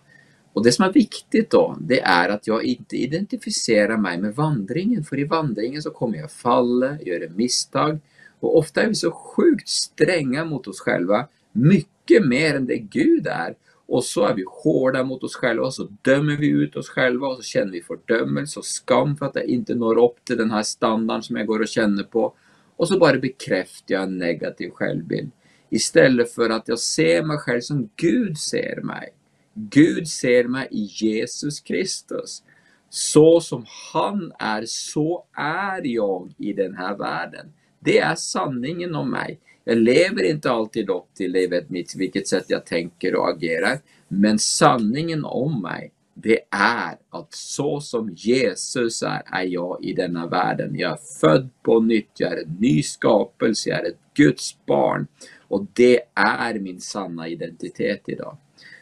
Och 0.53 0.63
det 0.63 0.71
som 0.71 0.85
är 0.85 0.93
viktigt 0.93 1.49
då, 1.49 1.77
det 1.81 2.01
är 2.01 2.29
att 2.29 2.47
jag 2.47 2.63
inte 2.63 2.95
identifierar 2.95 3.97
mig 3.97 4.17
med 4.17 4.35
vandringen, 4.35 5.03
för 5.03 5.19
i 5.19 5.23
vandringen 5.23 5.81
så 5.81 5.91
kommer 5.91 6.17
jag 6.17 6.31
falla, 6.31 7.01
göra 7.01 7.29
misstag 7.35 7.99
och 8.39 8.57
ofta 8.57 8.81
är 8.81 8.87
vi 8.87 8.95
så 8.95 9.11
sjukt 9.11 9.69
stränga 9.69 10.45
mot 10.45 10.67
oss 10.67 10.79
själva, 10.79 11.27
mycket 11.51 12.00
mycket 12.11 12.29
mer 12.29 12.55
än 12.55 12.65
det 12.65 12.77
Gud 12.77 13.27
är. 13.27 13.55
Och 13.87 14.03
så 14.03 14.25
är 14.25 14.33
vi 14.33 14.43
hårda 14.47 15.03
mot 15.03 15.23
oss 15.23 15.35
själva 15.35 15.65
och 15.65 15.73
så 15.73 15.87
dömer 16.01 16.37
vi 16.37 16.47
ut 16.47 16.75
oss 16.75 16.89
själva 16.89 17.27
och 17.27 17.37
så 17.37 17.43
känner 17.43 17.71
vi 17.71 17.81
fördömelse 17.81 18.59
och 18.59 18.65
skam 18.65 19.17
för 19.17 19.25
att 19.25 19.35
jag 19.35 19.45
inte 19.45 19.75
når 19.75 20.03
upp 20.05 20.25
till 20.25 20.37
den 20.37 20.51
här 20.51 20.63
standarden 20.63 21.23
som 21.23 21.35
jag 21.35 21.47
går 21.47 21.59
och 21.59 21.67
känner 21.67 22.03
på. 22.03 22.33
Och 22.75 22.87
så 22.87 22.99
bara 22.99 23.17
bekräftar 23.17 23.93
jag 23.93 24.03
en 24.03 24.17
negativ 24.17 24.69
självbild. 24.69 25.31
Istället 25.69 26.33
för 26.33 26.49
att 26.49 26.67
jag 26.67 26.79
ser 26.79 27.23
mig 27.23 27.37
själv 27.37 27.61
som 27.61 27.89
Gud 27.95 28.37
ser 28.37 28.81
mig. 28.81 29.09
Gud 29.53 30.07
ser 30.07 30.43
mig 30.47 30.67
i 30.71 30.83
Jesus 30.83 31.59
Kristus. 31.59 32.43
Så 32.89 33.41
som 33.41 33.65
han 33.93 34.31
är, 34.39 34.63
så 34.65 35.25
är 35.37 35.87
jag 35.87 36.33
i 36.37 36.53
den 36.53 36.75
här 36.75 36.97
världen. 36.97 37.53
Det 37.79 37.99
är 37.99 38.15
sanningen 38.15 38.95
om 38.95 39.11
mig. 39.11 39.39
Jag 39.63 39.77
lever 39.77 40.23
inte 40.23 40.51
alltid 40.51 40.89
upp 40.89 41.13
till 41.15 41.31
det, 41.31 41.47
vet 41.47 41.69
mitt, 41.69 41.95
vilket 41.95 42.27
sätt 42.27 42.45
jag 42.47 42.65
tänker 42.65 43.15
och 43.15 43.29
agerar. 43.29 43.79
Men 44.07 44.39
sanningen 44.39 45.25
om 45.25 45.61
mig, 45.61 45.91
det 46.13 46.39
är 46.49 46.97
att 47.09 47.33
så 47.33 47.81
som 47.81 48.09
Jesus 48.15 49.03
är, 49.03 49.21
är 49.25 49.43
jag 49.43 49.83
i 49.83 49.93
denna 49.93 50.27
världen. 50.27 50.75
Jag 50.75 50.91
är 50.91 51.19
född 51.19 51.49
på 51.63 51.79
nytt, 51.79 52.09
jag 52.17 52.33
är 52.33 52.43
en 52.43 52.57
ny 52.59 52.83
skapelse, 52.83 53.69
jag 53.69 53.79
är 53.79 53.89
ett 53.89 53.99
Guds 54.13 54.65
barn. 54.65 55.07
Och 55.47 55.65
det 55.73 56.01
är 56.13 56.59
min 56.59 56.81
sanna 56.81 57.27
identitet 57.27 58.01
idag. 58.05 58.37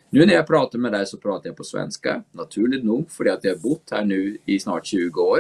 Nu 0.09 0.25
när 0.25 0.33
jag 0.33 0.47
pratar 0.47 0.79
med 0.79 0.91
dig 0.91 1.05
så 1.05 1.17
pratar 1.17 1.49
jag 1.49 1.57
på 1.57 1.63
svenska, 1.63 2.23
naturligt 2.31 2.83
nog, 2.83 3.11
för 3.11 3.25
att 3.25 3.43
jag 3.43 3.51
har 3.51 3.59
bott 3.59 3.89
här 3.91 4.05
nu 4.05 4.37
i 4.45 4.59
snart 4.59 4.85
20 4.85 5.21
år. 5.21 5.39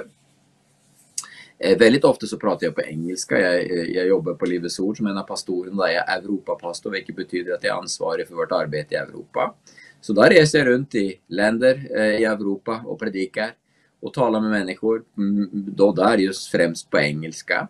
Eh, 1.59 1.77
väldigt 1.77 2.03
ofta 2.03 2.27
så 2.27 2.37
pratar 2.37 2.67
jag 2.67 2.75
på 2.75 2.81
engelska. 2.81 3.39
Jag, 3.39 3.71
eh, 3.71 3.83
jag 3.83 4.07
jobbar 4.07 4.33
på 4.33 4.45
Livets 4.45 4.79
Ord 4.79 4.97
som 4.97 5.07
en 5.07 5.17
av 5.17 5.23
pastorerna. 5.23 5.83
Där 5.83 5.93
jag 5.93 6.09
är 6.09 6.17
Europapastor, 6.17 6.91
vilket 6.91 7.15
betyder 7.15 7.53
att 7.53 7.63
jag 7.63 7.77
är 7.77 7.81
ansvarig 7.81 8.27
för 8.27 8.35
vårt 8.35 8.51
arbete 8.51 8.95
i 8.95 8.97
Europa. 8.97 9.55
Så 10.01 10.13
då 10.13 10.21
reser 10.21 10.59
jag 10.59 10.67
runt 10.67 10.95
i 10.95 11.19
länder 11.27 11.87
eh, 11.95 12.21
i 12.21 12.23
Europa 12.23 12.81
och 12.85 12.99
predikar 12.99 13.51
och 14.01 14.13
talar 14.13 14.41
med 14.41 14.49
människor. 14.49 15.03
Mm, 15.17 15.49
då 15.53 15.91
där 15.91 16.17
just 16.17 16.51
främst 16.51 16.89
på 16.89 16.99
engelska. 16.99 17.67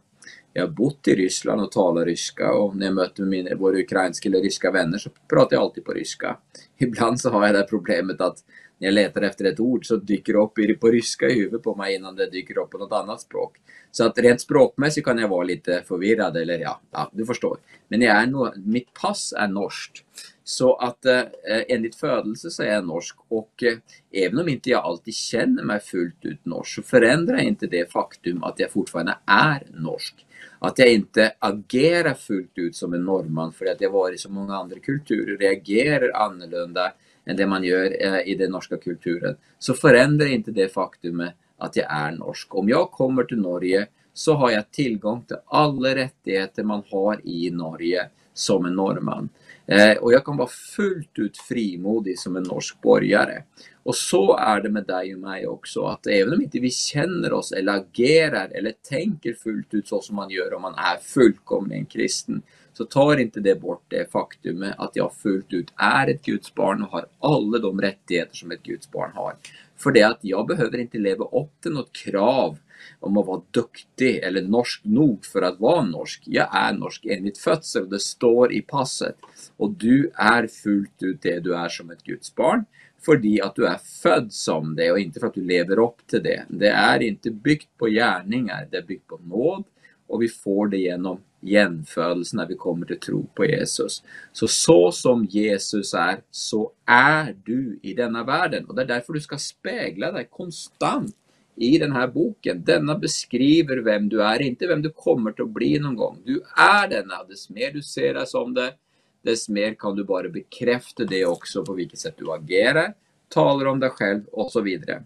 Jag 0.53 0.63
har 0.63 0.69
bott 0.69 1.07
i 1.07 1.15
Ryssland 1.15 1.61
och 1.61 1.71
talar 1.71 2.05
ryska 2.05 2.53
och 2.53 2.75
när 2.75 2.85
jag 2.85 2.95
möter 2.95 3.23
mina, 3.23 3.55
våra 3.55 3.77
ukrainska 3.77 4.29
eller 4.29 4.41
ryska 4.41 4.71
vänner 4.71 4.97
så 4.97 5.09
pratar 5.29 5.55
jag 5.55 5.63
alltid 5.63 5.85
på 5.85 5.91
ryska. 5.91 6.37
Ibland 6.77 7.21
så 7.21 7.29
har 7.29 7.45
jag 7.45 7.55
det 7.55 7.67
problemet 7.69 8.21
att 8.21 8.37
när 8.79 8.87
jag 8.87 8.93
letar 8.93 9.21
efter 9.21 9.45
ett 9.45 9.59
ord 9.59 9.85
så 9.85 9.95
dyker 9.95 10.33
det 10.33 10.39
upp 10.39 10.79
på 10.79 10.87
ryska 10.87 11.29
i 11.29 11.33
huvudet 11.33 11.63
på 11.63 11.75
mig 11.75 11.95
innan 11.95 12.15
det 12.15 12.29
dyker 12.29 12.57
upp 12.57 12.69
på 12.69 12.77
något 12.77 12.91
annat 12.91 13.21
språk. 13.21 13.57
Så 13.91 14.05
att 14.05 14.17
rent 14.17 14.41
språkmässigt 14.41 15.07
kan 15.07 15.17
jag 15.17 15.27
vara 15.27 15.43
lite 15.43 15.83
förvirrad 15.87 16.37
eller 16.37 16.59
ja, 16.59 16.81
ja 16.91 17.09
du 17.13 17.25
förstår. 17.25 17.57
Men 17.87 18.01
jag 18.01 18.15
är 18.15 18.27
no 18.27 18.53
mitt 18.55 18.93
pass 18.93 19.33
är 19.37 19.47
norskt. 19.47 20.03
Så 20.43 20.75
att 20.75 21.05
eh, 21.05 21.19
eh, 21.19 21.63
enligt 21.67 21.95
födelse 21.95 22.49
så 22.49 22.63
är 22.63 22.73
jag 22.73 22.87
norsk 22.87 23.15
och 23.27 23.63
eh, 23.63 23.77
även 24.25 24.39
om 24.39 24.49
inte 24.49 24.69
jag 24.69 24.83
alltid 24.83 25.13
känner 25.13 25.63
mig 25.63 25.79
fullt 25.79 26.25
ut 26.25 26.45
norsk 26.45 26.75
så 26.75 26.81
förändrar 26.81 27.37
inte 27.37 27.67
det 27.67 27.91
faktum 27.91 28.43
att 28.43 28.59
jag 28.59 28.71
fortfarande 28.71 29.17
är 29.25 29.63
norsk. 29.73 30.25
Att 30.59 30.79
jag 30.79 30.91
inte 30.91 31.33
agerar 31.39 32.13
fullt 32.13 32.51
ut 32.55 32.75
som 32.75 32.93
en 32.93 33.03
norrman 33.03 33.53
för 33.53 33.65
att 33.65 33.81
jag 33.81 33.89
varit 33.89 34.15
i 34.15 34.17
så 34.17 34.29
många 34.29 34.55
andra 34.55 34.79
kulturer, 34.79 35.37
reagerar 35.37 36.11
annorlunda 36.15 36.93
det 37.37 37.47
man 37.47 37.63
gör 37.63 38.05
eh, 38.05 38.27
i 38.27 38.35
den 38.35 38.51
norska 38.51 38.77
kulturen, 38.77 39.35
så 39.59 39.73
förändrar 39.73 40.27
inte 40.27 40.51
det 40.51 40.73
faktumet 40.73 41.33
att 41.57 41.75
jag 41.75 41.85
är 41.89 42.11
norsk. 42.11 42.55
Om 42.55 42.69
jag 42.69 42.91
kommer 42.91 43.23
till 43.23 43.37
Norge 43.37 43.87
så 44.13 44.33
har 44.33 44.51
jag 44.51 44.71
tillgång 44.71 45.23
till 45.27 45.37
alla 45.45 45.95
rättigheter 45.95 46.63
man 46.63 46.83
har 46.91 47.27
i 47.27 47.51
Norge 47.51 48.09
som 48.33 48.65
en 48.65 48.73
norrman. 48.73 49.29
Eh, 49.65 49.97
och 49.97 50.13
jag 50.13 50.25
kan 50.25 50.37
vara 50.37 50.49
fullt 50.75 51.19
ut 51.19 51.37
frimodig 51.37 52.19
som 52.19 52.35
en 52.35 52.43
norsk 52.43 52.81
borgare. 52.81 53.43
Och 53.83 53.95
så 53.95 54.37
är 54.37 54.61
det 54.61 54.69
med 54.69 54.85
dig 54.85 55.13
och 55.13 55.19
mig 55.19 55.47
också, 55.47 55.81
att 55.81 56.07
även 56.07 56.33
om 56.33 56.41
inte 56.41 56.59
vi 56.59 56.71
känner 56.71 57.33
oss 57.33 57.51
eller 57.51 57.73
agerar 57.73 58.49
eller 58.49 58.73
tänker 58.89 59.33
fullt 59.33 59.73
ut 59.73 59.87
så 59.87 60.01
som 60.01 60.15
man 60.15 60.29
gör 60.29 60.53
om 60.53 60.61
man 60.61 60.73
är 60.73 60.97
fullkomligen 61.01 61.85
kristen, 61.85 62.41
så 62.79 62.85
tar 62.85 63.17
inte 63.17 63.39
det 63.39 63.61
bort 63.61 63.83
det 63.87 64.11
faktumet 64.11 64.75
att 64.77 64.95
jag 64.95 65.13
fullt 65.13 65.53
ut 65.53 65.73
är 65.75 66.07
ett 66.07 66.25
Guds 66.25 66.55
barn 66.55 66.83
och 66.83 66.89
har 66.89 67.05
alla 67.19 67.57
de 67.57 67.81
rättigheter 67.81 68.35
som 68.35 68.51
ett 68.51 68.63
Guds 68.63 68.91
barn 68.91 69.11
har. 69.15 69.35
För 69.77 69.91
det 69.91 70.03
att 70.03 70.19
jag 70.21 70.47
behöver 70.47 70.77
inte 70.77 70.97
leva 70.97 71.25
upp 71.25 71.61
till 71.61 71.71
något 71.71 71.93
krav 71.93 72.57
om 72.99 73.17
att 73.17 73.25
vara 73.25 73.41
duktig 73.51 74.15
eller 74.17 74.41
norsk 74.41 74.81
nog 74.83 75.25
för 75.25 75.41
att 75.41 75.59
vara 75.59 75.83
norsk. 75.83 76.23
Jag 76.25 76.47
är 76.51 76.73
norsk 76.73 77.05
enligt 77.05 77.37
födsel, 77.37 77.89
det 77.89 77.99
står 77.99 78.53
i 78.53 78.61
passet. 78.61 79.15
Och 79.57 79.71
du 79.71 80.11
är 80.13 80.47
fullt 80.47 81.03
ut 81.03 81.21
det 81.21 81.39
du 81.39 81.55
är 81.55 81.69
som 81.69 81.89
ett 81.89 82.03
Guds 82.03 82.35
barn. 82.35 82.65
För 83.05 83.15
att 83.43 83.55
du 83.55 83.65
är 83.65 83.77
född 84.01 84.33
som 84.33 84.75
det 84.75 84.91
och 84.91 84.99
inte 84.99 85.19
för 85.19 85.27
att 85.27 85.33
du 85.33 85.43
lever 85.43 85.79
upp 85.79 86.07
till 86.07 86.23
det. 86.23 86.45
Det 86.47 86.69
är 86.69 86.99
inte 86.99 87.31
byggt 87.31 87.77
på 87.77 87.87
gärningar, 87.87 88.67
det 88.71 88.77
är 88.77 88.83
byggt 88.83 89.07
på 89.07 89.19
nåd 89.23 89.63
och 90.09 90.21
vi 90.21 90.27
får 90.27 90.67
det 90.67 90.77
genom 90.77 91.19
jämförelse 91.41 92.35
när 92.35 92.47
vi 92.47 92.55
kommer 92.55 92.85
till 92.85 92.99
tro 92.99 93.27
på 93.35 93.45
Jesus. 93.45 94.03
Så 94.31 94.47
så 94.47 94.91
som 94.91 95.25
Jesus 95.25 95.93
är, 95.93 96.21
så 96.31 96.71
är 96.85 97.35
du 97.43 97.79
i 97.81 97.93
denna 97.93 98.23
världen. 98.23 98.65
Och 98.65 98.75
det 98.75 98.81
är 98.81 98.85
därför 98.85 99.13
du 99.13 99.21
ska 99.21 99.37
spegla 99.37 100.11
dig 100.11 100.27
konstant 100.31 101.15
i 101.55 101.77
den 101.77 101.91
här 101.91 102.07
boken. 102.07 102.63
Denna 102.65 102.97
beskriver 102.97 103.77
vem 103.77 104.09
du 104.09 104.23
är, 104.23 104.41
inte 104.41 104.67
vem 104.67 104.81
du 104.81 104.89
kommer 104.89 105.31
till 105.31 105.43
att 105.43 105.49
bli 105.49 105.79
någon 105.79 105.95
gång. 105.95 106.17
Du 106.25 106.41
är 106.57 106.87
denna. 106.87 107.23
Dess 107.23 107.49
mer 107.49 107.71
du 107.71 107.81
ser 107.81 108.13
dig 108.13 108.27
som 108.27 108.53
det, 108.53 108.73
dess 109.21 109.49
mer 109.49 109.73
kan 109.73 109.95
du 109.95 110.03
bara 110.03 110.29
bekräfta 110.29 111.05
det 111.05 111.25
också 111.25 111.65
på 111.65 111.73
vilket 111.73 111.99
sätt 111.99 112.15
du 112.17 112.31
agerar, 112.31 112.93
talar 113.29 113.65
om 113.65 113.79
dig 113.79 113.89
själv 113.89 114.25
och 114.31 114.51
så 114.51 114.61
vidare. 114.61 115.03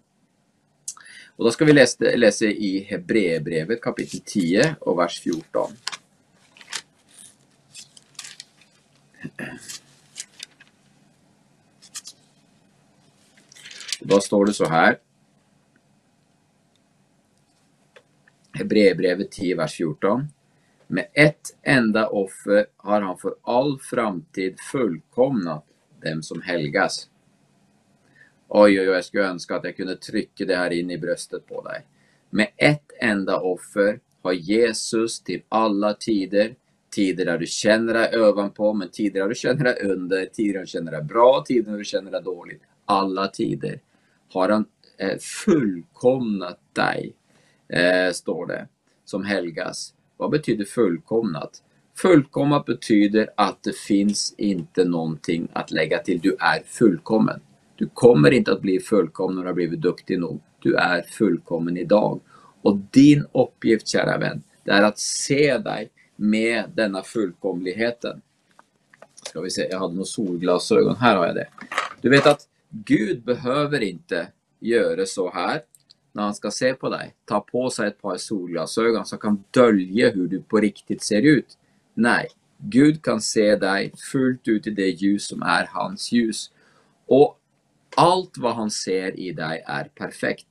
Och 1.36 1.44
då 1.44 1.50
ska 1.50 1.64
vi 1.64 1.72
läsa, 1.72 2.04
läsa 2.04 2.44
i 2.44 2.86
Hebreerbrevet 2.90 3.80
kapitel 3.80 4.20
10 4.20 4.76
och 4.80 4.98
vers 4.98 5.20
14. 5.20 5.72
Då 14.00 14.20
står 14.20 14.46
det 14.46 14.52
så 14.52 14.64
här. 14.64 14.98
Hebreerbrevet 18.52 19.30
10, 19.30 19.56
vers 19.56 19.74
14. 19.74 20.28
Med 20.86 21.06
ett 21.12 21.56
enda 21.62 22.08
offer 22.08 22.66
har 22.76 23.00
han 23.00 23.18
för 23.18 23.34
all 23.42 23.78
framtid 23.78 24.60
fullkomnat 24.72 25.64
dem 26.02 26.22
som 26.22 26.42
helgas. 26.42 27.08
Oj, 28.48 28.80
oj, 28.80 28.88
oj, 28.88 28.94
jag 28.94 29.04
skulle 29.04 29.24
önska 29.24 29.56
att 29.56 29.64
jag 29.64 29.76
kunde 29.76 29.96
trycka 29.96 30.44
det 30.44 30.56
här 30.56 30.70
in 30.70 30.90
i 30.90 30.98
bröstet 30.98 31.46
på 31.46 31.62
dig. 31.62 31.86
Med 32.30 32.48
ett 32.56 32.92
enda 33.00 33.40
offer 33.40 34.00
har 34.22 34.32
Jesus 34.32 35.20
till 35.20 35.42
alla 35.48 35.94
tider, 35.94 36.54
tider 36.90 37.24
där 37.24 37.38
du 37.38 37.46
känner 37.46 37.94
dig 37.94 38.20
ovanpå, 38.20 38.72
men 38.72 38.88
tider 38.88 39.20
där 39.20 39.28
du 39.28 39.34
känner 39.34 39.64
dig 39.64 39.82
under, 39.82 40.26
tider 40.26 40.52
där 40.52 40.60
du 40.60 40.66
känner 40.66 40.92
dig 40.92 41.02
bra, 41.02 41.44
tider 41.46 41.70
där 41.70 41.78
du 41.78 41.84
känner 41.84 42.10
dig 42.10 42.22
dåligt. 42.22 42.62
Alla 42.84 43.28
tider 43.28 43.80
har 44.32 44.48
han 44.48 44.64
eh, 44.98 45.18
fullkomnat 45.18 46.60
dig, 46.72 47.14
eh, 47.68 48.12
står 48.12 48.46
det, 48.46 48.68
som 49.04 49.24
helgas. 49.24 49.94
Vad 50.16 50.30
betyder 50.30 50.64
fullkomnat? 50.64 51.62
Fullkomnat 51.96 52.64
betyder 52.64 53.30
att 53.36 53.62
det 53.62 53.76
finns 53.76 54.34
inte 54.38 54.84
någonting 54.84 55.48
att 55.52 55.70
lägga 55.70 55.98
till. 55.98 56.20
Du 56.20 56.36
är 56.40 56.62
fullkommen. 56.66 57.40
Du 57.76 57.88
kommer 57.94 58.30
inte 58.30 58.52
att 58.52 58.60
bli 58.60 58.80
fullkommen 58.80 59.36
när 59.36 59.42
du 59.42 59.48
har 59.48 59.54
blivit 59.54 59.80
duktig 59.80 60.18
nog. 60.18 60.40
Du 60.58 60.74
är 60.74 61.02
fullkommen 61.02 61.76
idag. 61.76 62.20
Och 62.62 62.76
din 62.76 63.26
uppgift, 63.32 63.88
kära 63.88 64.18
vän, 64.18 64.42
det 64.64 64.70
är 64.70 64.82
att 64.82 64.98
se 64.98 65.58
dig 65.58 65.90
med 66.16 66.64
denna 66.74 67.02
fullkomligheten. 67.02 68.22
Ska 69.14 69.40
vi 69.40 69.50
se, 69.50 69.68
jag 69.70 69.78
hade 69.78 69.94
nog 69.94 70.06
solglasögon. 70.06 70.96
Här 70.96 71.16
har 71.16 71.26
jag 71.26 71.34
det. 71.34 71.48
Du 72.00 72.10
vet 72.10 72.26
att 72.26 72.40
Gud 72.68 73.24
behöver 73.24 73.80
inte 73.80 74.28
göra 74.60 75.06
så 75.06 75.30
här 75.30 75.60
när 76.12 76.22
han 76.22 76.34
ska 76.34 76.50
se 76.50 76.74
på 76.74 76.88
dig. 76.88 77.14
Ta 77.24 77.40
på 77.40 77.70
sig 77.70 77.88
ett 77.88 78.02
par 78.02 78.16
solglasögon 78.16 79.06
som 79.06 79.18
kan 79.18 79.44
dölja 79.50 80.10
hur 80.10 80.28
du 80.28 80.42
på 80.42 80.56
riktigt 80.56 81.02
ser 81.02 81.22
ut. 81.22 81.58
Nej, 81.94 82.28
Gud 82.58 83.02
kan 83.02 83.20
se 83.20 83.56
dig 83.56 83.92
fullt 84.12 84.48
ut 84.48 84.66
i 84.66 84.70
det 84.70 84.88
ljus 84.88 85.26
som 85.26 85.42
är 85.42 85.68
hans 85.72 86.12
ljus. 86.12 86.50
Och 87.06 87.40
allt 87.96 88.38
vad 88.38 88.54
han 88.54 88.70
ser 88.70 89.20
i 89.20 89.32
dig 89.32 89.64
är 89.66 89.84
perfekt. 89.84 90.46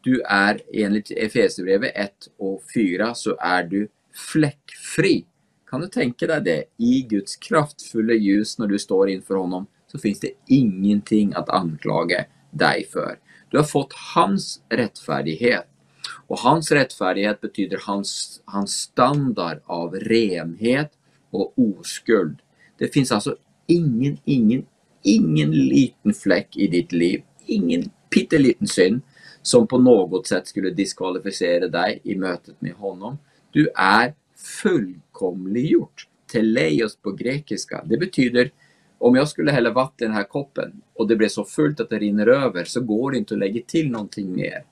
Du 0.00 0.22
är 0.22 0.60
enligt 0.72 1.10
Efesierbrevet 1.10 1.92
1 1.94 2.12
och 2.38 2.62
4 2.74 3.14
så 3.14 3.36
är 3.40 3.64
du 3.64 3.88
fläckfri. 4.32 5.24
Kan 5.70 5.80
du 5.80 5.86
tänka 5.88 6.26
dig 6.26 6.40
det? 6.40 6.64
I 6.76 7.02
Guds 7.02 7.36
kraftfulla 7.36 8.14
ljus 8.14 8.58
när 8.58 8.66
du 8.66 8.78
står 8.78 9.08
inför 9.08 9.34
honom 9.34 9.66
så 9.86 9.98
finns 9.98 10.20
det 10.20 10.30
ingenting 10.46 11.32
att 11.34 11.48
anklaga 11.48 12.24
dig 12.50 12.88
för. 12.92 13.18
Du 13.50 13.56
har 13.56 13.64
fått 13.64 13.92
hans 14.14 14.60
rättfärdighet. 14.68 15.66
Och 16.26 16.38
hans 16.38 16.72
rättfärdighet 16.72 17.40
betyder 17.40 17.80
hans, 17.82 18.40
hans 18.44 18.72
standard 18.72 19.60
av 19.64 19.94
renhet 19.94 20.92
och 21.30 21.54
oskuld. 21.56 22.38
Det 22.78 22.94
finns 22.94 23.12
alltså 23.12 23.36
ingen, 23.66 24.18
ingen, 24.24 24.66
ingen 25.06 25.50
liten 25.50 26.14
fläck 26.14 26.56
i 26.56 26.66
ditt 26.66 26.92
liv, 26.92 27.22
ingen 27.46 27.90
pytteliten 28.14 28.66
synd 28.66 29.00
som 29.42 29.66
på 29.66 29.78
något 29.78 30.26
sätt 30.26 30.46
skulle 30.46 30.70
diskvalificera 30.70 31.68
dig 31.68 32.00
i 32.02 32.14
mötet 32.14 32.60
med 32.60 32.72
honom. 32.72 33.18
Du 33.50 33.68
är 33.74 34.14
fullkomliggjort. 34.62 36.08
Teleios 36.32 36.96
på 36.96 37.12
grekiska. 37.12 37.84
Det 37.84 37.96
betyder 37.96 38.50
om 38.98 39.14
jag 39.14 39.28
skulle 39.28 39.50
hälla 39.50 39.70
vatten 39.70 40.04
i 40.04 40.08
den 40.08 40.16
här 40.16 40.28
koppen 40.28 40.82
och 40.94 41.08
det 41.08 41.16
blir 41.16 41.28
så 41.28 41.44
fullt 41.44 41.80
att 41.80 41.90
det 41.90 41.98
rinner 41.98 42.26
över 42.26 42.64
så 42.64 42.80
går 42.80 43.10
det 43.10 43.18
inte 43.18 43.34
att 43.34 43.40
lägga 43.40 43.62
till 43.66 43.90
någonting 43.90 44.32
mer. 44.32 44.64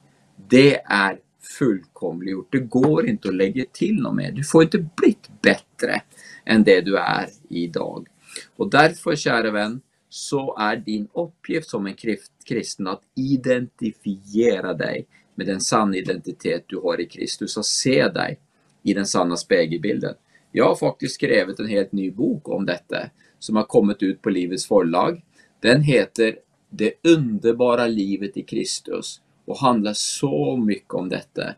Det 0.48 0.80
är 0.84 1.18
fullkomliggjort. 1.58 2.48
Det 2.52 2.58
går 2.58 3.08
inte 3.08 3.28
att 3.28 3.34
lägga 3.34 3.64
till 3.72 4.02
något 4.02 4.14
mer. 4.14 4.32
Du 4.32 4.44
får 4.44 4.62
inte 4.62 4.86
blivit 4.96 5.30
bättre 5.42 6.02
än 6.44 6.64
det 6.64 6.80
du 6.80 6.96
är 6.96 7.28
idag. 7.48 8.08
Och 8.56 8.70
därför, 8.70 9.16
kära 9.16 9.50
vän, 9.50 9.80
så 10.14 10.56
är 10.58 10.76
din 10.76 11.08
uppgift 11.12 11.68
som 11.70 11.86
en 11.86 11.96
kristen 12.44 12.86
att 12.86 13.02
identifiera 13.14 14.74
dig 14.74 15.06
med 15.34 15.46
den 15.46 15.60
sanna 15.60 15.96
identitet 15.96 16.64
du 16.66 16.76
har 16.76 17.00
i 17.00 17.06
Kristus 17.06 17.56
och 17.56 17.66
se 17.66 18.08
dig 18.08 18.38
i 18.82 18.94
den 18.94 19.06
sanna 19.06 19.36
spegelbilden. 19.36 20.14
Jag 20.52 20.64
har 20.64 20.74
faktiskt 20.76 21.14
skrivit 21.14 21.58
en 21.58 21.68
helt 21.68 21.92
ny 21.92 22.10
bok 22.10 22.48
om 22.48 22.66
detta 22.66 23.10
som 23.38 23.56
har 23.56 23.64
kommit 23.64 24.02
ut 24.02 24.22
på 24.22 24.30
Livets 24.30 24.66
förlag. 24.66 25.22
Den 25.60 25.82
heter 25.82 26.38
Det 26.70 26.92
underbara 27.02 27.86
livet 27.86 28.36
i 28.36 28.42
Kristus 28.42 29.20
och 29.44 29.58
handlar 29.58 29.92
så 29.92 30.56
mycket 30.56 30.94
om 30.94 31.08
detta. 31.08 31.54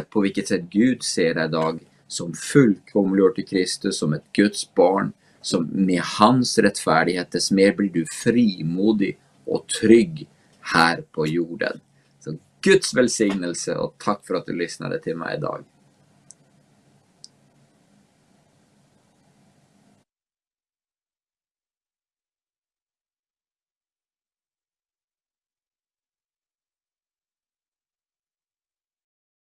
på 0.10 0.22
vilket 0.22 0.48
sätt 0.48 0.62
Gud 0.70 1.04
ser 1.04 1.34
dig 1.34 1.46
idag 1.46 1.80
som 2.08 2.34
fullkomliggjort 2.34 3.40
i 3.40 3.44
Kristus, 3.44 4.00
som 4.00 4.14
ett 4.14 4.24
Guds 4.34 4.76
barn, 4.76 5.12
så 5.42 5.62
med 5.62 6.02
hans 6.02 6.58
rättfärdighet, 6.58 7.32
dess 7.32 7.52
mer 7.52 7.76
blir 7.76 7.90
du 7.90 8.06
frimodig 8.24 9.20
och 9.46 9.68
trygg 9.68 10.28
här 10.62 11.02
på 11.12 11.28
jorden. 11.28 11.80
Så 12.20 12.38
Guds 12.62 12.94
välsignelse 12.94 13.76
och 13.76 13.96
tack 13.98 14.28
för 14.28 14.34
att 14.34 14.46
du 14.46 14.56
lyssnade 14.56 15.00
till 15.00 15.16
mig 15.18 15.38
idag. 15.38 15.64